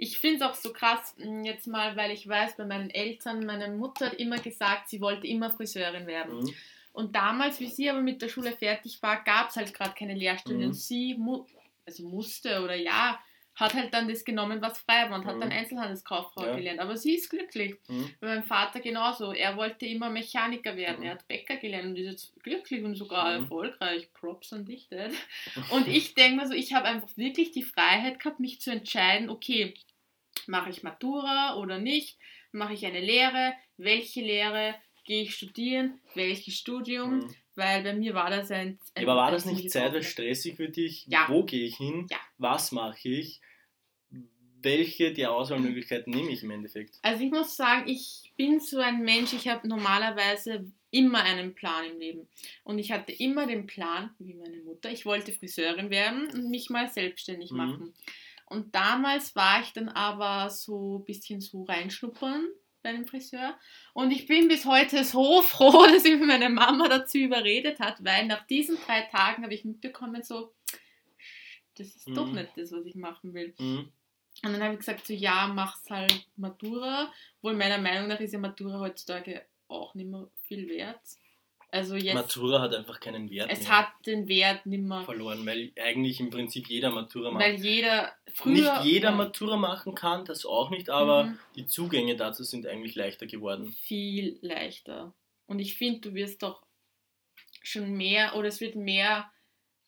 ich 0.00 0.18
finde 0.18 0.36
es 0.36 0.42
auch 0.42 0.54
so 0.54 0.72
krass, 0.72 1.14
hm, 1.18 1.44
jetzt 1.44 1.66
mal, 1.66 1.96
weil 1.96 2.12
ich 2.12 2.26
weiß, 2.26 2.56
bei 2.56 2.64
meinen 2.64 2.88
Eltern, 2.88 3.44
meine 3.44 3.68
Mutter 3.68 4.06
hat 4.06 4.14
immer 4.14 4.38
gesagt, 4.38 4.88
sie 4.88 5.00
wollte 5.00 5.26
immer 5.26 5.50
Friseurin 5.50 6.06
werden. 6.06 6.38
Mhm. 6.38 6.54
Und 6.92 7.16
damals, 7.16 7.58
wie 7.58 7.66
sie 7.66 7.90
aber 7.90 8.00
mit 8.00 8.22
der 8.22 8.28
Schule 8.28 8.52
fertig 8.52 9.02
war, 9.02 9.22
gab 9.24 9.50
es 9.50 9.56
halt 9.56 9.74
gerade 9.74 9.94
keine 9.98 10.14
Lehrstelle. 10.14 10.58
Mhm. 10.58 10.64
Und 10.66 10.74
sie 10.74 11.14
mu 11.14 11.44
also 11.84 12.04
musste 12.04 12.62
oder 12.62 12.76
ja, 12.76 13.18
hat 13.58 13.74
halt 13.74 13.92
dann 13.92 14.08
das 14.08 14.24
genommen, 14.24 14.62
was 14.62 14.78
frei 14.78 15.10
war 15.10 15.18
und 15.18 15.24
mhm. 15.24 15.30
hat 15.30 15.42
dann 15.42 15.50
Einzelhandelskauffrau 15.50 16.46
ja. 16.46 16.54
gelernt. 16.54 16.78
Aber 16.78 16.96
sie 16.96 17.16
ist 17.16 17.28
glücklich. 17.28 17.74
Mhm. 17.88 18.10
Bei 18.20 18.28
meinem 18.28 18.44
Vater 18.44 18.80
genauso. 18.80 19.32
Er 19.32 19.56
wollte 19.56 19.84
immer 19.84 20.10
Mechaniker 20.10 20.76
werden. 20.76 21.00
Mhm. 21.00 21.06
Er 21.06 21.12
hat 21.12 21.26
Bäcker 21.26 21.56
gelernt 21.56 21.86
und 21.86 21.96
ist 21.96 22.06
jetzt 22.06 22.42
glücklich 22.44 22.84
und 22.84 22.94
sogar 22.94 23.36
mhm. 23.36 23.42
erfolgreich. 23.44 24.12
Props 24.12 24.52
an 24.52 24.64
dich, 24.64 24.88
Dad. 24.88 25.10
Und 25.70 25.88
ich 25.88 26.14
denke 26.14 26.40
mir 26.40 26.46
so, 26.46 26.54
ich 26.54 26.72
habe 26.72 26.86
einfach 26.86 27.08
wirklich 27.16 27.50
die 27.50 27.62
Freiheit 27.62 28.20
gehabt, 28.20 28.40
mich 28.40 28.60
zu 28.60 28.70
entscheiden, 28.70 29.28
okay, 29.28 29.74
mache 30.46 30.70
ich 30.70 30.82
Matura 30.82 31.56
oder 31.56 31.78
nicht? 31.78 32.18
Mache 32.52 32.74
ich 32.74 32.86
eine 32.86 33.00
Lehre? 33.00 33.54
Welche 33.76 34.20
Lehre? 34.20 34.74
gehe 35.08 35.22
ich 35.22 35.34
studieren, 35.34 35.98
welches 36.14 36.54
Studium, 36.54 37.20
mhm. 37.20 37.34
weil 37.54 37.82
bei 37.82 37.94
mir 37.94 38.12
war 38.12 38.28
das 38.28 38.50
ein. 38.50 38.78
ein 38.94 39.04
aber 39.04 39.16
war 39.16 39.30
das 39.30 39.46
nicht 39.46 39.70
zeitweise 39.70 40.06
stressig 40.06 40.56
für 40.56 40.68
dich? 40.68 41.06
Ja. 41.06 41.24
Wo 41.28 41.44
gehe 41.44 41.64
ich 41.64 41.78
hin? 41.78 42.06
Ja. 42.10 42.18
Was 42.36 42.72
mache 42.72 43.08
ich? 43.08 43.40
Welche 44.60 45.12
der 45.12 45.32
Auswahlmöglichkeiten 45.32 46.12
nehme 46.12 46.30
ich 46.30 46.42
im 46.42 46.50
Endeffekt? 46.50 46.98
Also 47.02 47.22
ich 47.22 47.30
muss 47.30 47.56
sagen, 47.56 47.88
ich 47.88 48.32
bin 48.36 48.60
so 48.60 48.78
ein 48.78 49.02
Mensch, 49.02 49.32
ich 49.32 49.48
habe 49.48 49.68
normalerweise 49.68 50.70
immer 50.90 51.22
einen 51.22 51.54
Plan 51.54 51.84
im 51.84 51.98
Leben. 51.98 52.28
Und 52.64 52.78
ich 52.78 52.92
hatte 52.92 53.12
immer 53.12 53.46
den 53.46 53.66
Plan, 53.66 54.10
wie 54.18 54.34
meine 54.34 54.62
Mutter, 54.62 54.90
ich 54.90 55.04
wollte 55.04 55.32
Friseurin 55.32 55.90
werden 55.90 56.28
und 56.32 56.50
mich 56.50 56.70
mal 56.70 56.88
selbstständig 56.88 57.50
mhm. 57.50 57.56
machen. 57.56 57.94
Und 58.46 58.74
damals 58.74 59.36
war 59.36 59.60
ich 59.60 59.72
dann 59.72 59.90
aber 59.90 60.48
so 60.50 60.98
ein 60.98 61.04
bisschen 61.04 61.40
so 61.40 61.64
reinschnuppern 61.64 62.48
bei 62.82 62.92
dem 62.92 63.06
Friseur. 63.06 63.58
Und 63.92 64.10
ich 64.10 64.26
bin 64.26 64.48
bis 64.48 64.64
heute 64.64 65.04
so 65.04 65.42
froh, 65.42 65.86
dass 65.86 66.04
mich 66.04 66.20
meine 66.20 66.48
Mama 66.48 66.88
dazu 66.88 67.18
überredet 67.18 67.80
hat, 67.80 68.02
weil 68.02 68.26
nach 68.26 68.46
diesen 68.46 68.78
drei 68.86 69.02
Tagen 69.02 69.42
habe 69.42 69.54
ich 69.54 69.64
mitbekommen, 69.64 70.22
so, 70.22 70.54
das 71.74 71.88
ist 71.88 72.08
mhm. 72.08 72.14
doch 72.14 72.32
nicht 72.32 72.50
das, 72.56 72.72
was 72.72 72.86
ich 72.86 72.94
machen 72.94 73.34
will. 73.34 73.54
Mhm. 73.58 73.92
Und 74.44 74.52
dann 74.52 74.62
habe 74.62 74.74
ich 74.74 74.80
gesagt, 74.80 75.06
so 75.06 75.12
ja, 75.12 75.48
mach's 75.48 75.90
halt 75.90 76.26
Matura. 76.36 77.12
Wohl 77.42 77.54
meiner 77.54 77.78
Meinung 77.78 78.08
nach 78.08 78.20
ist 78.20 78.32
ja 78.32 78.38
Matura 78.38 78.78
heutzutage 78.78 79.42
auch 79.68 79.94
nicht 79.94 80.08
mehr 80.08 80.28
viel 80.46 80.68
wert. 80.68 81.00
Also 81.70 81.96
jetzt, 81.96 82.14
Matura 82.14 82.62
hat 82.62 82.74
einfach 82.74 82.98
keinen 82.98 83.28
Wert 83.30 83.50
es 83.52 83.60
mehr. 83.60 83.78
hat 83.78 83.88
den 84.06 84.26
Wert 84.26 84.64
nicht 84.64 84.82
mehr 84.82 85.02
verloren, 85.02 85.44
weil 85.44 85.70
eigentlich 85.78 86.18
im 86.18 86.30
Prinzip 86.30 86.66
jeder 86.68 86.90
Matura 86.90 87.30
macht. 87.30 87.44
Weil 87.44 87.56
jeder 87.56 88.10
früher 88.32 88.78
nicht 88.78 88.84
jeder 88.84 89.10
Matura 89.10 89.58
machen 89.58 89.94
kann, 89.94 90.24
das 90.24 90.46
auch 90.46 90.70
nicht, 90.70 90.88
aber 90.88 91.24
mhm. 91.24 91.38
die 91.56 91.66
Zugänge 91.66 92.16
dazu 92.16 92.42
sind 92.42 92.66
eigentlich 92.66 92.94
leichter 92.94 93.26
geworden. 93.26 93.70
Viel 93.82 94.38
leichter. 94.40 95.12
Und 95.46 95.58
ich 95.58 95.76
finde, 95.76 96.00
du 96.00 96.14
wirst 96.14 96.42
doch 96.42 96.62
schon 97.62 97.92
mehr 97.92 98.34
oder 98.34 98.48
es 98.48 98.62
wird 98.62 98.74
mehr. 98.74 99.30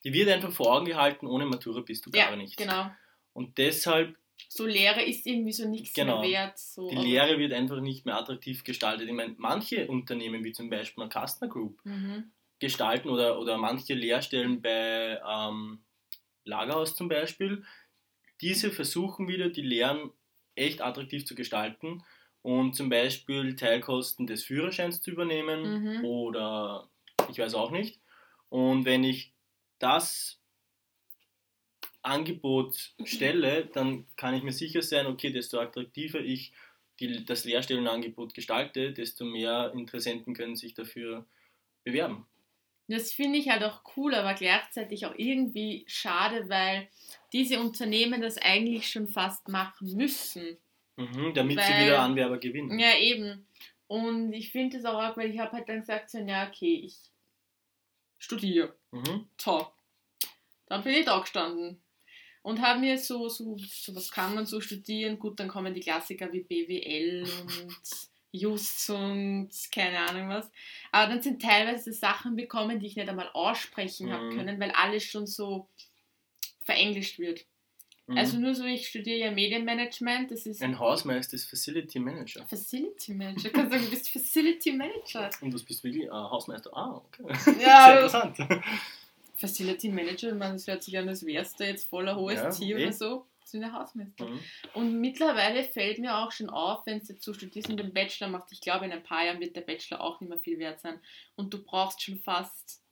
Die 0.04 0.12
wird 0.12 0.28
einfach 0.28 0.52
vor 0.52 0.74
Augen 0.74 0.84
gehalten, 0.84 1.26
ohne 1.26 1.46
Matura 1.46 1.80
bist 1.80 2.04
du 2.04 2.10
gar 2.10 2.30
ja, 2.30 2.36
nichts. 2.36 2.56
Genau. 2.56 2.90
Und 3.32 3.56
deshalb 3.56 4.18
so 4.48 4.66
Lehre 4.66 5.02
ist 5.02 5.26
irgendwie 5.26 5.52
so 5.52 5.68
nichts 5.68 5.92
genau. 5.92 6.20
mehr 6.20 6.30
wert. 6.30 6.58
So. 6.58 6.88
Die 6.88 6.96
Lehre 6.96 7.38
wird 7.38 7.52
einfach 7.52 7.80
nicht 7.80 8.06
mehr 8.06 8.16
attraktiv 8.16 8.64
gestaltet. 8.64 9.08
Ich 9.08 9.14
meine, 9.14 9.34
manche 9.38 9.86
Unternehmen, 9.86 10.44
wie 10.44 10.52
zum 10.52 10.70
Beispiel 10.70 11.04
eine 11.04 11.10
Customer 11.12 11.50
Group, 11.50 11.80
mhm. 11.84 12.30
gestalten 12.58 13.08
oder, 13.08 13.38
oder 13.38 13.58
manche 13.58 13.94
Lehrstellen 13.94 14.62
bei 14.62 15.20
ähm, 15.26 15.80
Lagerhaus 16.44 16.96
zum 16.96 17.08
Beispiel, 17.08 17.64
diese 18.40 18.70
versuchen 18.70 19.28
wieder, 19.28 19.50
die 19.50 19.62
Lehren 19.62 20.10
echt 20.54 20.80
attraktiv 20.80 21.24
zu 21.24 21.34
gestalten 21.34 22.02
und 22.42 22.74
zum 22.74 22.88
Beispiel 22.88 23.56
Teilkosten 23.56 24.26
des 24.26 24.44
Führerscheins 24.44 25.00
zu 25.00 25.10
übernehmen 25.10 25.98
mhm. 25.98 26.04
oder 26.04 26.88
ich 27.28 27.38
weiß 27.38 27.54
auch 27.54 27.70
nicht. 27.70 28.00
Und 28.48 28.84
wenn 28.84 29.04
ich 29.04 29.32
das 29.78 30.39
Angebot 32.02 32.94
stelle, 33.04 33.66
dann 33.66 34.06
kann 34.16 34.34
ich 34.34 34.42
mir 34.42 34.52
sicher 34.52 34.82
sein, 34.82 35.06
okay, 35.06 35.30
desto 35.30 35.58
attraktiver 35.58 36.20
ich 36.20 36.52
die, 36.98 37.24
das 37.24 37.44
Lehrstellenangebot 37.44 38.34
gestalte, 38.34 38.92
desto 38.92 39.24
mehr 39.24 39.72
Interessenten 39.74 40.34
können 40.34 40.56
sich 40.56 40.74
dafür 40.74 41.26
bewerben. 41.84 42.26
Das 42.88 43.12
finde 43.12 43.38
ich 43.38 43.48
halt 43.48 43.62
auch 43.62 43.82
cool, 43.96 44.14
aber 44.14 44.34
gleichzeitig 44.34 45.06
auch 45.06 45.14
irgendwie 45.16 45.84
schade, 45.86 46.48
weil 46.48 46.88
diese 47.32 47.60
Unternehmen 47.60 48.20
das 48.20 48.36
eigentlich 48.38 48.90
schon 48.90 49.06
fast 49.06 49.48
machen 49.48 49.94
müssen. 49.96 50.58
Mhm, 50.96 51.32
damit 51.34 51.56
weil, 51.58 51.64
sie 51.64 51.84
wieder 51.84 52.00
Anwerber 52.00 52.38
gewinnen. 52.38 52.78
Ja, 52.78 52.96
eben. 52.96 53.46
Und 53.86 54.32
ich 54.32 54.50
finde 54.50 54.78
es 54.78 54.84
auch 54.84 54.98
arg, 54.98 55.16
weil 55.16 55.30
ich 55.30 55.38
habe 55.38 55.52
halt 55.52 55.68
dann 55.68 55.80
gesagt, 55.80 56.10
so, 56.10 56.18
ja, 56.18 56.48
okay, 56.48 56.82
ich 56.84 56.96
studiere. 58.18 58.74
Mhm. 58.90 59.28
Top. 59.38 59.74
Dann 60.66 60.82
bin 60.82 60.94
ich 60.94 61.04
da 61.04 61.18
gestanden 61.18 61.80
und 62.42 62.60
habe 62.60 62.80
mir 62.80 62.98
so, 62.98 63.28
so, 63.28 63.56
so, 63.58 63.94
was 63.94 64.10
kann 64.10 64.34
man 64.34 64.46
so 64.46 64.60
studieren? 64.60 65.18
Gut, 65.18 65.38
dann 65.40 65.48
kommen 65.48 65.74
die 65.74 65.80
Klassiker 65.80 66.32
wie 66.32 66.40
BWL 66.40 67.22
und 67.22 67.66
Just 68.32 68.88
und 68.90 69.50
keine 69.74 69.98
Ahnung 70.08 70.28
was. 70.28 70.50
Aber 70.92 71.12
dann 71.12 71.20
sind 71.20 71.42
teilweise 71.42 71.92
Sachen 71.92 72.36
bekommen, 72.36 72.78
die 72.78 72.86
ich 72.86 72.96
nicht 72.96 73.08
einmal 73.08 73.28
aussprechen 73.32 74.06
mhm. 74.06 74.12
habe 74.12 74.36
können, 74.36 74.60
weil 74.60 74.70
alles 74.70 75.04
schon 75.04 75.26
so 75.26 75.66
verenglischt 76.62 77.18
wird. 77.18 77.44
Mhm. 78.06 78.18
Also 78.18 78.38
nur 78.38 78.54
so, 78.54 78.64
ich 78.64 78.86
studiere 78.86 79.18
ja 79.18 79.30
Medienmanagement. 79.32 80.30
Das 80.30 80.46
ist 80.46 80.62
Ein 80.62 80.78
Hausmeister 80.78 81.34
ist 81.34 81.50
Facility 81.50 81.98
Manager. 81.98 82.46
Facility 82.46 83.14
Manager? 83.14 83.50
Kannst 83.50 83.72
du 83.72 83.76
sagen, 83.76 83.84
du 83.84 83.90
bist 83.90 84.08
Facility 84.12 84.72
Manager. 84.72 85.30
Und 85.40 85.52
du 85.52 85.64
bist 85.64 85.82
wirklich 85.82 86.04
äh, 86.04 86.10
Hausmeister? 86.10 86.70
Ah, 86.72 87.02
okay. 87.04 87.24
Ja, 87.60 87.86
Sehr 87.86 87.94
interessant. 87.94 88.64
Facility 89.40 89.88
Manager, 89.88 90.34
meine, 90.34 90.54
das 90.54 90.66
hört 90.66 90.82
sich 90.82 90.96
an, 90.98 91.08
als 91.08 91.24
wärst 91.24 91.58
du 91.58 91.64
jetzt 91.64 91.88
voller 91.88 92.18
OST 92.18 92.60
ja, 92.60 92.76
oder 92.76 92.86
eh. 92.86 92.92
so. 92.92 93.26
Das 93.40 93.52
sind 93.52 93.62
ja 93.62 93.72
Hausmeister. 93.72 94.26
Mhm. 94.26 94.40
Und 94.74 95.00
mittlerweile 95.00 95.64
fällt 95.64 95.98
mir 95.98 96.18
auch 96.18 96.30
schon 96.30 96.50
auf, 96.50 96.84
wenn 96.84 96.98
es 96.98 97.08
jetzt 97.08 97.24
so 97.24 97.32
studierst 97.32 97.70
und 97.70 97.78
den 97.78 97.94
Bachelor 97.94 98.28
macht, 98.28 98.52
ich 98.52 98.60
glaube, 98.60 98.84
in 98.84 98.92
ein 98.92 99.02
paar 99.02 99.24
Jahren 99.24 99.40
wird 99.40 99.56
der 99.56 99.62
Bachelor 99.62 100.02
auch 100.02 100.20
nicht 100.20 100.28
mehr 100.28 100.38
viel 100.38 100.58
wert 100.58 100.80
sein. 100.80 101.00
Und 101.36 101.54
du 101.54 101.62
brauchst 101.62 102.02
schon 102.02 102.18
fast 102.18 102.82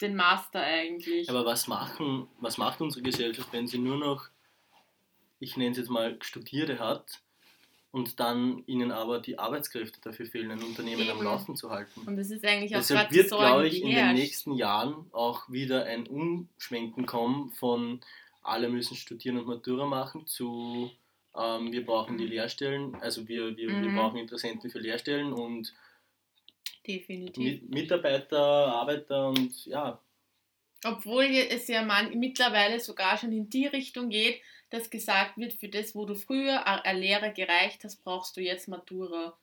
den 0.00 0.14
Master 0.16 0.60
eigentlich. 0.60 1.28
Aber 1.30 1.46
was 1.46 1.66
machen, 1.66 2.28
was 2.40 2.58
macht 2.58 2.80
unsere 2.80 3.02
Gesellschaft, 3.02 3.52
wenn 3.52 3.66
sie 3.66 3.78
nur 3.78 3.96
noch, 3.96 4.28
ich 5.38 5.56
nenne 5.56 5.72
es 5.72 5.78
jetzt 5.78 5.90
mal, 5.90 6.18
Studierte 6.20 6.78
hat 6.78 7.22
und 7.92 8.20
dann 8.20 8.62
ihnen 8.66 8.92
aber 8.92 9.18
die 9.18 9.38
Arbeitskräfte 9.38 10.00
dafür 10.00 10.26
fehlen, 10.26 10.50
ein 10.50 10.62
Unternehmen 10.62 11.02
Eben. 11.02 11.10
am 11.10 11.22
Laufen 11.22 11.56
zu 11.56 11.70
halten. 11.70 12.02
Und 12.06 12.16
das 12.16 12.30
ist 12.30 12.44
eigentlich 12.44 12.74
auch 12.74 12.80
Deshalb 12.80 13.12
wird, 13.12 13.28
glaube 13.28 13.66
ich, 13.66 13.82
in 13.82 13.90
den 13.90 14.14
nächsten 14.14 14.52
Jahren 14.54 15.06
auch 15.12 15.50
wieder 15.50 15.84
ein 15.84 16.06
Umschwenken 16.06 17.06
kommen 17.06 17.50
von 17.52 18.00
alle 18.42 18.68
müssen 18.68 18.96
studieren 18.96 19.38
und 19.38 19.46
Matura 19.46 19.86
machen 19.86 20.26
zu 20.26 20.90
ähm, 21.36 21.72
wir 21.72 21.84
brauchen 21.84 22.18
die 22.18 22.26
Lehrstellen, 22.26 22.94
also 22.96 23.28
wir, 23.28 23.56
wir, 23.56 23.70
mhm. 23.70 23.82
wir 23.84 23.92
brauchen 23.92 24.18
Interessenten 24.18 24.70
für 24.70 24.80
Lehrstellen 24.80 25.32
und 25.32 25.72
Definitiv. 26.86 27.62
Mitarbeiter, 27.68 28.38
Arbeiter 28.38 29.28
und 29.28 29.66
ja. 29.66 30.00
Obwohl 30.84 31.24
es 31.24 31.68
ja 31.68 31.84
man, 31.84 32.18
mittlerweile 32.18 32.80
sogar 32.80 33.18
schon 33.18 33.32
in 33.32 33.50
die 33.50 33.66
Richtung 33.66 34.08
geht, 34.08 34.40
dass 34.70 34.88
gesagt 34.88 35.36
wird, 35.36 35.52
für 35.52 35.68
das, 35.68 35.94
wo 35.94 36.06
du 36.06 36.14
früher 36.14 36.66
eine 36.66 36.98
Lehre 36.98 37.32
gereicht 37.32 37.84
hast, 37.84 38.02
brauchst 38.02 38.36
du 38.36 38.40
jetzt 38.40 38.68
Matura. 38.68 39.36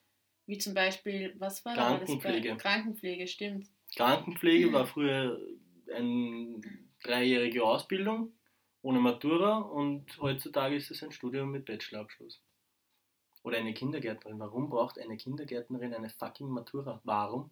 Wie 0.45 0.57
zum 0.57 0.73
Beispiel, 0.73 1.35
was 1.37 1.63
war 1.65 1.75
Krankenpflege. 1.75 2.53
das? 2.53 2.61
Krankenpflege, 2.61 3.27
stimmt. 3.27 3.67
Krankenpflege 3.95 4.71
war 4.71 4.85
früher 4.87 5.39
eine 5.93 6.61
dreijährige 7.03 7.63
Ausbildung 7.63 8.31
ohne 8.81 8.99
Matura 8.99 9.57
und 9.57 10.17
heutzutage 10.19 10.75
ist 10.75 10.91
es 10.91 11.03
ein 11.03 11.11
Studium 11.11 11.51
mit 11.51 11.65
Bachelorabschluss. 11.65 12.41
Oder 13.43 13.57
eine 13.57 13.73
Kindergärtnerin. 13.73 14.39
Warum 14.39 14.69
braucht 14.69 14.99
eine 14.99 15.17
Kindergärtnerin 15.17 15.93
eine 15.93 16.09
fucking 16.09 16.47
Matura? 16.47 17.01
Warum? 17.03 17.49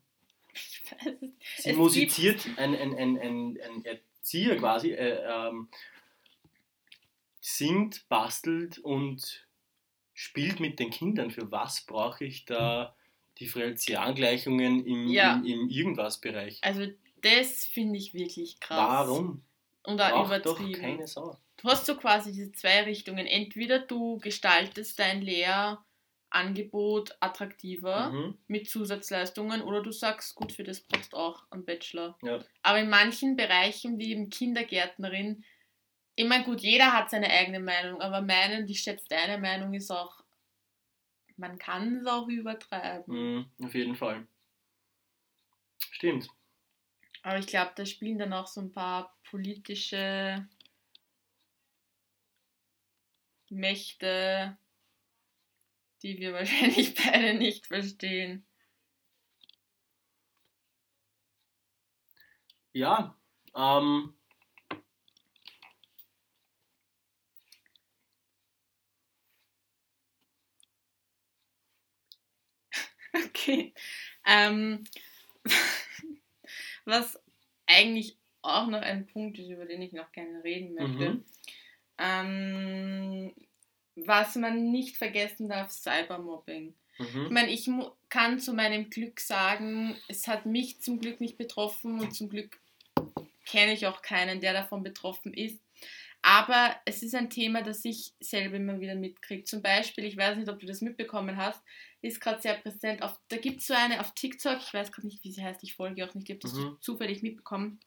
Sie 1.58 1.74
musiziert, 1.74 2.46
ein, 2.58 2.76
ein, 2.76 2.96
ein, 2.96 3.18
ein, 3.18 3.60
ein 3.62 3.86
Erzieher 3.86 4.58
quasi, 4.58 4.92
äh, 4.92 5.22
ähm, 5.24 5.70
singt, 7.42 8.08
bastelt 8.10 8.80
und 8.80 9.48
spielt 10.14 10.60
mit 10.60 10.80
den 10.80 10.90
Kindern. 10.90 11.30
Für 11.32 11.52
was 11.52 11.82
brauche 11.82 12.26
ich 12.26 12.46
da 12.46 12.96
Differentialgleichungen 13.40 14.86
im, 14.86 15.08
ja. 15.08 15.36
im, 15.36 15.46
im 15.46 15.70
Irgendwas-Bereich? 15.70 16.60
Also 16.64 16.88
das 17.22 17.66
finde 17.66 17.98
ich 17.98 18.14
wirklich 18.14 18.60
krass. 18.60 19.08
Warum? 19.08 19.44
Und 19.84 20.02
auch 20.02 20.26
übertrieben. 20.26 20.74
Doch 20.74 20.80
keine 20.80 21.08
Sau. 21.08 21.38
Du 21.58 21.70
hast 21.70 21.86
so 21.86 21.96
quasi 21.96 22.32
diese 22.32 22.52
zwei 22.52 22.84
Richtungen. 22.84 23.26
Entweder 23.28 23.80
du 23.80 24.18
gestaltest 24.20 25.00
dein 25.00 25.22
Lehrangebot 26.36 27.16
attraktiver 27.20 28.12
mhm. 28.12 28.38
mit 28.48 28.70
Zusatzleistungen 28.70 29.62
oder 29.62 29.82
du 29.82 29.92
sagst, 29.92 30.36
gut, 30.36 30.52
für 30.52 30.64
das 30.64 30.82
brauchst 30.82 31.14
du 31.14 31.18
auch 31.18 31.44
einen 31.52 31.66
Bachelor. 31.66 32.18
Ja. 32.22 32.44
Aber 32.62 32.80
in 32.80 32.90
manchen 32.90 33.36
Bereichen, 33.36 33.98
wie 33.98 34.12
eben 34.12 34.30
Kindergärtnerin, 34.30 35.44
ich 36.16 36.28
meine, 36.28 36.46
gut, 36.46 36.62
jeder 36.62 36.94
hat 36.94 37.10
seine 37.10 37.30
eigene 37.30 37.60
Meinung, 37.60 38.02
aber 38.02 38.22
meine, 38.22 38.60
und 38.60 38.70
ich 38.70 38.80
schätze, 38.80 39.06
deine 39.10 39.38
Meinung 39.38 39.74
ist 39.74 39.92
auch, 39.92 40.24
man 41.38 41.58
kann 41.58 41.98
es 41.98 42.08
auch 42.08 42.28
übertreiben. 42.28 43.40
Mm, 43.40 43.66
auf 43.66 43.74
jeden 43.74 43.96
Fall. 43.96 44.26
Stimmt. 45.92 46.30
Aber 47.22 47.40
ich 47.40 47.48
glaube, 47.48 47.72
da 47.76 47.86
spielen 47.86 48.18
dann 48.18 48.32
auch 48.32 48.48
so 48.48 48.62
ein 48.62 48.72
paar 48.72 49.18
politische 49.30 50.48
Mächte, 53.50 54.58
die 56.06 56.20
wir 56.20 56.34
wahrscheinlich 56.34 56.94
beide 56.94 57.34
nicht 57.34 57.66
verstehen. 57.66 58.46
Ja, 62.74 63.18
ähm, 63.56 64.14
Okay. 73.14 73.74
Ähm, 74.26 74.84
was 76.86 77.20
eigentlich 77.66 78.20
auch 78.42 78.68
noch 78.68 78.82
ein 78.82 79.08
Punkt 79.08 79.40
ist, 79.40 79.50
über 79.50 79.66
den 79.66 79.82
ich 79.82 79.94
noch 79.94 80.12
gerne 80.12 80.44
reden 80.44 80.76
möchte. 80.76 81.14
Mhm. 81.14 81.26
Ähm, 81.98 83.34
was 83.96 84.36
man 84.36 84.72
nicht 84.72 84.98
vergessen 84.98 85.50
darf, 85.50 85.72
Cybermobbing. 85.72 86.74
Ich 86.98 87.14
Mhm. 87.14 87.34
meine, 87.34 87.52
ich 87.52 87.70
kann 88.10 88.40
zu 88.40 88.54
meinem 88.54 88.90
Glück 88.90 89.20
sagen, 89.20 89.96
es 90.08 90.28
hat 90.28 90.46
mich 90.46 90.82
zum 90.82 91.00
Glück 91.00 91.20
nicht 91.20 91.38
betroffen 91.38 92.00
und 92.00 92.14
zum 92.16 92.30
Glück 92.30 92.60
kenne 93.46 93.74
ich 93.74 93.86
auch 93.86 94.02
keinen, 94.02 94.40
der 94.40 94.54
davon 94.54 94.82
betroffen 94.84 95.34
ist. 95.34 95.62
Aber 96.22 96.76
es 96.86 97.04
ist 97.04 97.14
ein 97.14 97.30
Thema, 97.30 97.62
das 97.62 97.86
ich 97.86 98.14
selber 98.20 98.56
immer 98.56 98.80
wieder 98.80 98.96
mitkriege. 98.96 99.44
Zum 99.44 99.62
Beispiel, 99.62 100.06
ich 100.06 100.18
weiß 100.18 100.38
nicht, 100.38 100.50
ob 100.50 100.60
du 100.60 100.66
das 100.66 100.82
mitbekommen 100.82 101.38
hast, 101.38 101.62
ist 102.02 102.20
gerade 102.20 102.42
sehr 102.42 102.56
präsent. 102.56 103.04
Auf, 103.04 103.20
da 103.28 103.38
gibt 103.38 103.60
es 103.62 103.68
so 103.68 103.74
eine 103.76 104.00
auf 104.00 104.14
TikTok, 104.16 104.58
ich 104.60 104.74
weiß 104.74 104.92
gerade 104.92 105.06
nicht, 105.08 105.24
wie 105.24 105.32
sie 105.32 105.44
heißt, 105.44 105.62
ich 105.64 105.76
folge 105.76 106.04
auch 106.08 106.14
nicht, 106.16 106.28
ich 106.28 106.34
habe 106.36 106.40
das 106.40 106.54
Mhm. 106.54 106.78
zufällig 106.82 107.22
mitbekommen, 107.22 107.80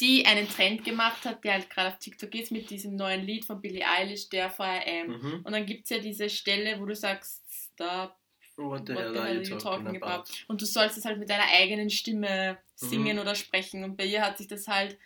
die 0.00 0.26
einen 0.26 0.48
Trend 0.48 0.84
gemacht 0.84 1.24
hat, 1.24 1.42
der 1.44 1.54
halt 1.54 1.70
gerade 1.70 1.88
auf 1.88 1.98
TikTok 1.98 2.34
ist, 2.34 2.52
mit 2.52 2.70
diesem 2.70 2.94
neuen 2.96 3.24
Lied 3.24 3.44
von 3.44 3.60
Billie 3.60 3.84
Eilish, 3.86 4.28
der 4.28 4.48
vor 4.50 4.66
AM. 4.66 5.08
Mhm. 5.08 5.40
Und 5.44 5.52
dann 5.52 5.66
gibt 5.66 5.84
es 5.84 5.90
ja 5.90 5.98
diese 5.98 6.30
Stelle, 6.30 6.80
wo 6.80 6.86
du 6.86 6.94
sagst, 6.94 7.42
Stop, 7.74 8.14
What 8.56 8.86
the 8.88 8.94
hell 8.94 9.16
are 9.16 9.32
you 9.34 9.42
talking 9.42 9.58
talking 9.58 10.02
about? 10.02 10.06
about? 10.22 10.30
Und 10.48 10.60
du 10.60 10.66
sollst 10.66 10.98
es 10.98 11.04
halt 11.04 11.18
mit 11.18 11.30
deiner 11.30 11.46
eigenen 11.52 11.90
Stimme 11.90 12.58
singen 12.74 13.14
Mhm. 13.16 13.22
oder 13.22 13.34
sprechen. 13.36 13.84
Und 13.84 13.96
bei 13.96 14.04
ihr 14.04 14.22
hat 14.22 14.38
sich 14.38 14.48
das 14.48 14.66
halt 14.66 14.98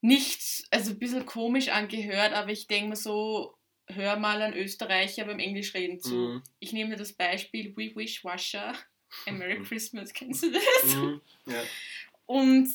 nicht, 0.00 0.64
also 0.70 0.90
ein 0.92 0.98
bisschen 0.98 1.26
komisch 1.26 1.68
angehört, 1.68 2.32
aber 2.34 2.50
ich 2.50 2.66
denke 2.66 2.90
mir 2.90 2.96
so, 2.96 3.56
hör 3.86 4.16
mal 4.16 4.40
an 4.42 4.54
Österreicher 4.54 5.24
beim 5.24 5.38
Englischreden 5.38 6.00
zu. 6.00 6.14
Mhm. 6.14 6.42
Ich 6.58 6.72
nehme 6.72 6.90
dir 6.90 6.96
das 6.96 7.12
Beispiel 7.12 7.74
We 7.76 7.94
Wish 7.96 8.24
Washer, 8.24 8.74
A 9.26 9.30
Merry 9.32 9.62
Christmas, 9.62 10.12
kennst 10.12 10.42
du 10.42 10.50
das? 10.52 10.94
Mhm. 10.94 11.20
Ja. 11.46 11.62
Und 12.26 12.68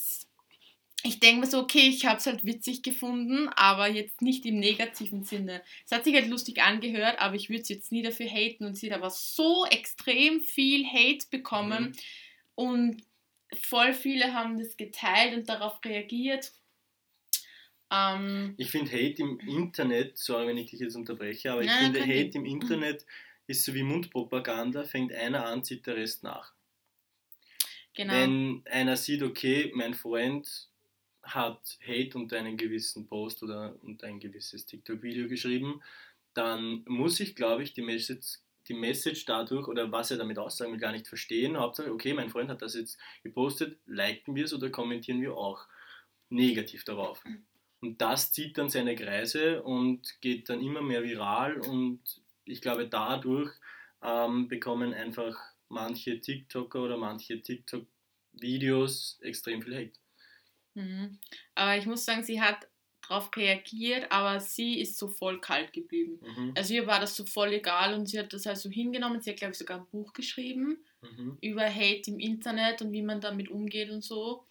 ich 1.03 1.19
denke 1.19 1.41
mir 1.41 1.47
so, 1.47 1.59
okay, 1.59 1.87
ich 1.87 2.05
habe 2.05 2.17
es 2.17 2.25
halt 2.25 2.43
witzig 2.45 2.83
gefunden, 2.83 3.47
aber 3.49 3.87
jetzt 3.89 4.21
nicht 4.21 4.45
im 4.45 4.59
negativen 4.59 5.23
Sinne. 5.23 5.63
Es 5.85 5.91
hat 5.91 6.03
sich 6.03 6.13
halt 6.15 6.27
lustig 6.27 6.61
angehört, 6.61 7.19
aber 7.19 7.35
ich 7.35 7.49
würde 7.49 7.61
es 7.61 7.69
jetzt 7.69 7.91
nie 7.91 8.01
dafür 8.01 8.27
haten 8.27 8.65
und 8.65 8.75
sie 8.75 8.91
hat 8.91 8.97
aber 8.99 9.09
so 9.09 9.65
extrem 9.65 10.41
viel 10.41 10.85
Hate 10.85 11.25
bekommen 11.31 11.83
Mhm. 11.91 11.93
und 12.55 13.03
voll 13.61 13.93
viele 13.93 14.33
haben 14.33 14.57
das 14.59 14.75
geteilt 14.77 15.35
und 15.35 15.47
darauf 15.49 15.79
reagiert. 15.85 16.51
Ähm, 17.91 18.53
Ich 18.57 18.69
finde 18.69 18.91
Hate 18.91 19.21
im 19.21 19.39
Internet, 19.39 20.17
sorry, 20.17 20.47
wenn 20.47 20.57
ich 20.57 20.69
dich 20.69 20.79
jetzt 20.81 20.95
unterbreche, 20.95 21.51
aber 21.51 21.61
ich 21.61 21.67
Nein, 21.67 21.93
finde 21.93 22.01
Hate 22.01 22.29
Ding. 22.29 22.35
im 22.35 22.45
Internet 22.45 23.05
ist 23.47 23.63
so 23.65 23.73
wie 23.73 23.83
Mundpropaganda, 23.83 24.83
fängt 24.83 25.11
einer 25.13 25.45
an, 25.45 25.63
zieht 25.63 25.87
der 25.87 25.95
Rest 25.95 26.23
nach. 26.23 26.53
genau. 27.95 28.13
Wenn 28.13 28.63
einer 28.69 28.95
sieht, 28.97 29.23
okay, 29.23 29.71
mein 29.75 29.93
Freund 29.93 30.67
hat 31.33 31.77
Hate 31.85 32.17
unter 32.17 32.37
einen 32.37 32.57
gewissen 32.57 33.07
Post 33.07 33.43
oder 33.43 33.75
unter 33.81 34.07
ein 34.07 34.19
gewisses 34.19 34.65
TikTok-Video 34.65 35.27
geschrieben, 35.27 35.81
dann 36.33 36.83
muss 36.87 37.19
ich, 37.19 37.35
glaube 37.35 37.63
ich, 37.63 37.73
die 37.73 37.81
Message, 37.81 38.39
die 38.67 38.73
Message 38.73 39.25
dadurch 39.25 39.67
oder 39.67 39.91
was 39.91 40.11
er 40.11 40.17
damit 40.17 40.37
aussagen 40.37 40.71
will, 40.71 40.79
gar 40.79 40.91
nicht 40.91 41.07
verstehen. 41.07 41.57
Hauptsache, 41.57 41.91
okay, 41.91 42.13
mein 42.13 42.29
Freund 42.29 42.49
hat 42.49 42.61
das 42.61 42.75
jetzt 42.75 42.99
gepostet, 43.23 43.79
liken 43.85 44.35
wir 44.35 44.45
es 44.45 44.53
oder 44.53 44.69
kommentieren 44.69 45.21
wir 45.21 45.35
auch 45.35 45.67
negativ 46.29 46.83
darauf. 46.83 47.23
Und 47.81 48.01
das 48.01 48.31
zieht 48.31 48.57
dann 48.57 48.69
seine 48.69 48.95
Kreise 48.95 49.63
und 49.63 50.21
geht 50.21 50.49
dann 50.49 50.61
immer 50.61 50.81
mehr 50.81 51.03
viral 51.03 51.59
und 51.59 52.01
ich 52.45 52.61
glaube, 52.61 52.87
dadurch 52.87 53.51
ähm, 54.01 54.47
bekommen 54.47 54.93
einfach 54.93 55.37
manche 55.69 56.19
TikToker 56.19 56.81
oder 56.83 56.97
manche 56.97 57.41
TikTok-Videos 57.41 59.19
extrem 59.21 59.61
viel 59.61 59.75
Hate. 59.75 59.99
Mhm. 60.75 61.19
Aber 61.55 61.77
ich 61.77 61.85
muss 61.85 62.05
sagen, 62.05 62.23
sie 62.23 62.41
hat 62.41 62.67
darauf 63.07 63.29
reagiert, 63.35 64.11
aber 64.11 64.39
sie 64.39 64.79
ist 64.79 64.97
so 64.97 65.07
voll 65.07 65.41
kalt 65.41 65.73
geblieben. 65.73 66.19
Mhm. 66.21 66.53
Also 66.55 66.73
ihr 66.73 66.85
war 66.87 66.99
das 66.99 67.15
so 67.15 67.25
voll 67.25 67.53
egal 67.53 67.93
und 67.93 68.07
sie 68.07 68.19
hat 68.19 68.33
das 68.33 68.45
halt 68.45 68.57
so 68.57 68.69
hingenommen. 68.69 69.21
Sie 69.21 69.31
hat, 69.31 69.37
glaube 69.37 69.53
ich, 69.53 69.57
sogar 69.57 69.79
ein 69.79 69.87
Buch 69.87 70.13
geschrieben 70.13 70.83
Mhm. 71.01 71.37
über 71.41 71.63
Hate 71.73 72.11
im 72.11 72.19
Internet 72.19 72.81
und 72.81 72.91
wie 72.91 73.01
man 73.01 73.21
damit 73.21 73.49
umgeht 73.49 73.89
und 73.89 74.03
so. 74.03 74.43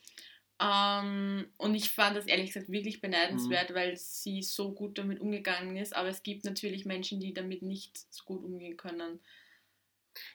Ähm, 0.60 1.46
und 1.56 1.74
ich 1.74 1.90
fand 1.90 2.16
das 2.16 2.26
ehrlich 2.26 2.46
gesagt 2.52 2.70
wirklich 2.70 3.00
beneidenswert, 3.00 3.74
weil 3.74 3.96
sie 3.96 4.42
so 4.42 4.72
gut 4.72 4.98
damit 4.98 5.20
umgegangen 5.20 5.76
ist. 5.76 5.94
Aber 5.94 6.08
es 6.08 6.22
gibt 6.22 6.44
natürlich 6.44 6.84
Menschen, 6.84 7.20
die 7.20 7.32
damit 7.32 7.62
nicht 7.62 7.98
so 8.12 8.24
gut 8.24 8.42
umgehen 8.42 8.76
können. 8.76 9.20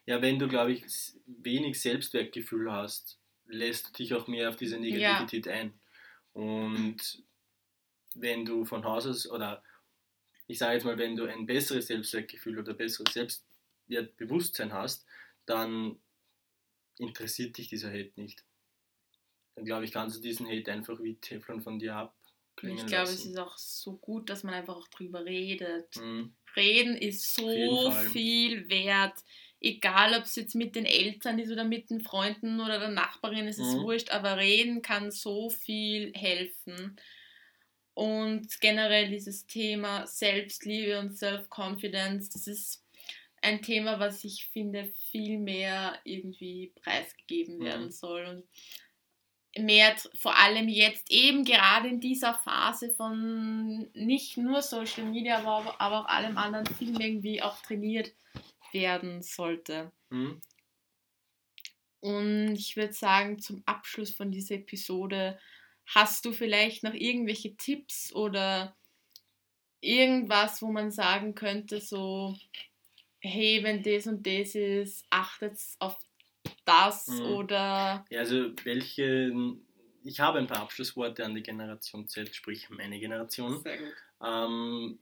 Ja, 0.05 0.21
wenn 0.21 0.39
du, 0.39 0.47
glaube 0.47 0.71
ich, 0.71 0.85
wenig 1.25 1.81
Selbstwertgefühl 1.81 2.71
hast, 2.71 3.19
lässt 3.53 3.87
du 3.87 3.93
dich 3.93 4.13
auch 4.13 4.27
mehr 4.27 4.49
auf 4.49 4.55
diese 4.55 4.77
Negativität 4.77 5.47
ein. 5.47 5.73
Und 6.33 7.23
wenn 8.15 8.45
du 8.45 8.65
von 8.65 8.83
Haus 8.83 9.05
aus, 9.05 9.29
oder 9.29 9.63
ich 10.47 10.57
sage 10.57 10.73
jetzt 10.73 10.83
mal, 10.83 10.97
wenn 10.97 11.15
du 11.15 11.25
ein 11.25 11.45
besseres 11.45 11.87
Selbstwertgefühl 11.87 12.59
oder 12.59 12.73
besseres 12.73 13.13
Selbstwertbewusstsein 13.13 14.73
hast, 14.73 15.05
dann 15.45 15.99
interessiert 16.97 17.57
dich 17.57 17.69
dieser 17.69 17.89
Hate 17.89 18.11
nicht. 18.15 18.43
Dann 19.55 19.65
glaube 19.65 19.85
ich, 19.85 19.91
kannst 19.91 20.17
du 20.17 20.21
diesen 20.21 20.47
Hate 20.47 20.71
einfach 20.71 21.01
wie 21.01 21.15
Teflon 21.15 21.61
von 21.61 21.79
dir 21.79 21.95
abklingen 21.95 22.79
ich 22.79 22.85
glaube, 22.85 23.09
es 23.09 23.25
ist 23.25 23.37
auch 23.37 23.57
so 23.57 23.97
gut, 23.97 24.29
dass 24.29 24.43
man 24.43 24.53
einfach 24.53 24.75
auch 24.75 24.87
drüber 24.87 25.25
redet. 25.25 25.95
Mhm. 25.97 26.33
Reden 26.55 26.95
ist 26.95 27.35
so 27.35 27.91
viel 28.11 28.69
wert. 28.69 29.17
Egal, 29.65 30.13
ob 30.15 30.25
es 30.25 30.35
jetzt 30.35 30.55
mit 30.55 30.75
den 30.75 30.85
Eltern 30.85 31.39
ist 31.39 31.49
oder 31.49 31.63
mit 31.63 31.89
den 31.89 32.01
Freunden 32.01 32.59
oder 32.59 32.79
der 32.79 32.89
Nachbarin, 32.89 33.47
es 33.47 33.57
ist 33.57 33.77
Mhm. 33.77 33.83
wurscht, 33.83 34.09
aber 34.11 34.35
reden 34.37 34.81
kann 34.81 35.09
so 35.09 35.49
viel 35.49 36.13
helfen. 36.13 36.97
Und 37.93 38.59
generell 38.59 39.09
dieses 39.09 39.47
Thema 39.47 40.05
Selbstliebe 40.05 40.99
und 40.99 41.17
Self-Confidence, 41.17 42.29
das 42.29 42.47
ist 42.47 42.83
ein 43.41 43.61
Thema, 43.61 43.99
was 43.99 44.25
ich 44.25 44.47
finde, 44.47 44.91
viel 45.09 45.37
mehr 45.39 45.97
irgendwie 46.03 46.73
preisgegeben 46.83 47.59
Mhm. 47.59 47.63
werden 47.63 47.91
soll. 47.91 48.25
Und 49.55 49.63
mehr, 49.63 49.95
vor 50.19 50.37
allem 50.37 50.67
jetzt 50.67 51.09
eben 51.09 51.45
gerade 51.45 51.87
in 51.87 52.01
dieser 52.01 52.33
Phase 52.33 52.89
von 52.89 53.89
nicht 53.93 54.35
nur 54.35 54.61
Social 54.61 55.05
Media, 55.05 55.37
aber, 55.37 55.79
aber 55.79 56.01
auch 56.01 56.09
allem 56.09 56.37
anderen 56.37 56.65
viel 56.65 56.91
mehr 56.91 57.07
irgendwie 57.07 57.41
auch 57.41 57.61
trainiert 57.61 58.11
werden 58.73 59.21
sollte. 59.21 59.91
Mhm. 60.11 60.39
Und 62.01 62.55
ich 62.55 62.75
würde 62.75 62.93
sagen, 62.93 63.39
zum 63.39 63.63
Abschluss 63.65 64.11
von 64.11 64.29
dieser 64.31 64.55
Episode, 64.55 65.39
hast 65.85 66.25
du 66.25 66.33
vielleicht 66.33 66.83
noch 66.83 66.93
irgendwelche 66.93 67.55
Tipps 67.55 68.13
oder 68.13 68.75
irgendwas, 69.81 70.61
wo 70.61 70.71
man 70.71 70.91
sagen 70.91 71.35
könnte, 71.35 71.79
so, 71.81 72.35
hey, 73.21 73.63
wenn 73.63 73.83
das 73.83 74.07
und 74.07 74.25
das 74.25 74.55
ist, 74.55 75.05
achtet 75.09 75.57
auf 75.79 75.97
das 76.65 77.07
Mhm. 77.07 77.35
oder 77.35 78.05
Ja, 78.09 78.19
also 78.19 78.53
welche, 78.63 79.33
ich 80.03 80.19
habe 80.19 80.39
ein 80.39 80.47
paar 80.47 80.61
Abschlussworte 80.61 81.25
an 81.25 81.35
die 81.35 81.43
Generation 81.43 82.07
Z, 82.07 82.35
sprich 82.35 82.69
meine 82.69 82.99
Generation. 82.99 83.61
Sehr 83.61 83.77
gut. 83.77 83.93
Ähm, 84.23 84.99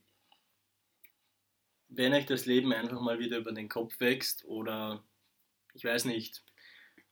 wenn 1.92 2.14
euch 2.14 2.26
das 2.26 2.46
Leben 2.46 2.74
einfach 2.74 3.02
mal 3.02 3.20
wieder 3.20 3.38
über 3.38 3.52
den 3.52 3.70
Kopf 3.70 4.00
wächst 4.00 4.46
oder 4.46 5.04
ich 5.74 5.84
weiß 5.84 6.06
nicht, 6.06 6.44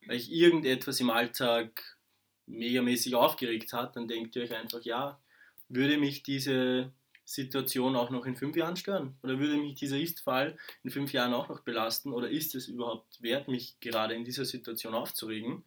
euch 0.10 0.30
irgendetwas 0.30 1.00
im 1.00 1.10
Alltag 1.10 1.98
megamäßig 2.46 3.16
aufgeregt 3.16 3.74
hat, 3.74 3.96
dann 3.96 4.08
denkt 4.08 4.36
ihr 4.36 4.44
euch 4.44 4.56
einfach, 4.56 4.82
ja, 4.82 5.22
würde 5.68 5.98
mich 5.98 6.24
diese 6.24 6.92
Situation 7.26 7.96
auch 7.96 8.10
noch 8.10 8.26
in 8.26 8.36
fünf 8.36 8.56
Jahren 8.56 8.76
stören? 8.76 9.18
Oder 9.22 9.38
würde 9.38 9.58
mich 9.58 9.76
dieser 9.76 10.00
Ist-Fall 10.00 10.58
in 10.84 10.90
fünf 10.90 11.14
Jahren 11.14 11.34
auch 11.34 11.50
noch 11.50 11.60
belasten? 11.60 12.12
Oder 12.12 12.30
ist 12.30 12.56
es 12.56 12.68
überhaupt 12.68 13.22
wert, 13.22 13.48
mich 13.48 13.80
gerade 13.82 14.16
in 14.16 14.24
dieser 14.24 14.46
Situation 14.46 14.96
aufzuregen? 14.96 15.64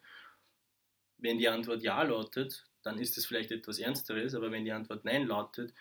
Wenn 1.18 1.38
die 1.38 1.48
Antwort 1.48 1.82
Ja 1.82 2.02
lautet, 2.02 2.64
dann 2.82 2.98
ist 2.98 3.16
es 3.16 3.26
vielleicht 3.26 3.52
etwas 3.52 3.78
Ernsteres, 3.78 4.34
aber 4.34 4.50
wenn 4.50 4.64
die 4.64 4.72
Antwort 4.72 5.04
Nein 5.04 5.26
lautet, 5.26 5.72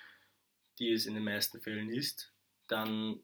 die 0.78 0.92
es 0.92 1.08
in 1.08 1.16
den 1.16 1.24
meisten 1.24 1.60
Fällen 1.62 1.90
ist, 1.90 2.31
dann 2.72 3.20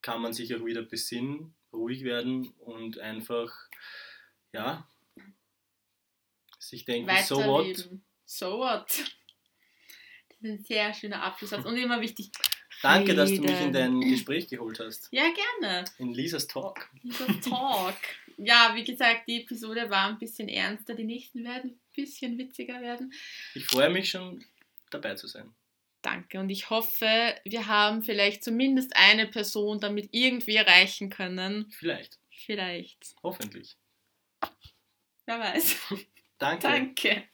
kann 0.00 0.22
man 0.22 0.32
sich 0.32 0.54
auch 0.54 0.64
wieder 0.64 0.82
besinnen, 0.82 1.54
ruhig 1.72 2.04
werden 2.04 2.48
und 2.58 2.98
einfach, 2.98 3.52
ja, 4.52 4.88
sich 6.58 6.84
denken, 6.84 7.10
so 7.24 7.36
what? 7.44 7.88
So 8.24 8.58
what? 8.58 8.88
Das 8.88 10.38
ist 10.40 10.44
ein 10.44 10.64
sehr 10.64 10.94
schöner 10.94 11.22
Abschlusssatz 11.22 11.64
und 11.66 11.76
immer 11.76 12.00
wichtig. 12.00 12.30
Danke, 12.82 13.14
dass 13.14 13.30
du 13.30 13.40
mich 13.40 13.60
in 13.60 13.72
dein 13.72 14.00
Gespräch 14.00 14.48
geholt 14.48 14.80
hast. 14.80 15.08
Ja, 15.10 15.24
gerne. 15.60 15.84
In 15.98 16.12
Lisas 16.12 16.46
Talk. 16.46 16.90
Dieser 17.02 17.40
Talk. 17.40 17.96
ja, 18.36 18.72
wie 18.74 18.84
gesagt, 18.84 19.26
die 19.26 19.42
Episode 19.42 19.88
war 19.88 20.08
ein 20.08 20.18
bisschen 20.18 20.48
ernster. 20.48 20.94
Die 20.94 21.04
nächsten 21.04 21.42
werden 21.42 21.70
ein 21.70 21.80
bisschen 21.94 22.36
witziger 22.36 22.80
werden. 22.80 23.12
Ich 23.54 23.66
freue 23.66 23.90
mich 23.90 24.10
schon, 24.10 24.44
dabei 24.90 25.14
zu 25.14 25.26
sein. 25.26 25.54
Danke. 26.06 26.38
Und 26.38 26.50
ich 26.50 26.70
hoffe, 26.70 27.34
wir 27.44 27.66
haben 27.66 28.04
vielleicht 28.04 28.44
zumindest 28.44 28.94
eine 28.94 29.26
Person 29.26 29.80
damit 29.80 30.10
irgendwie 30.12 30.54
erreichen 30.54 31.10
können. 31.10 31.68
Vielleicht. 31.72 32.20
Vielleicht. 32.30 33.16
Hoffentlich. 33.24 33.76
Wer 35.24 35.40
weiß. 35.40 35.76
Danke. 36.38 36.62
Danke. 36.62 37.24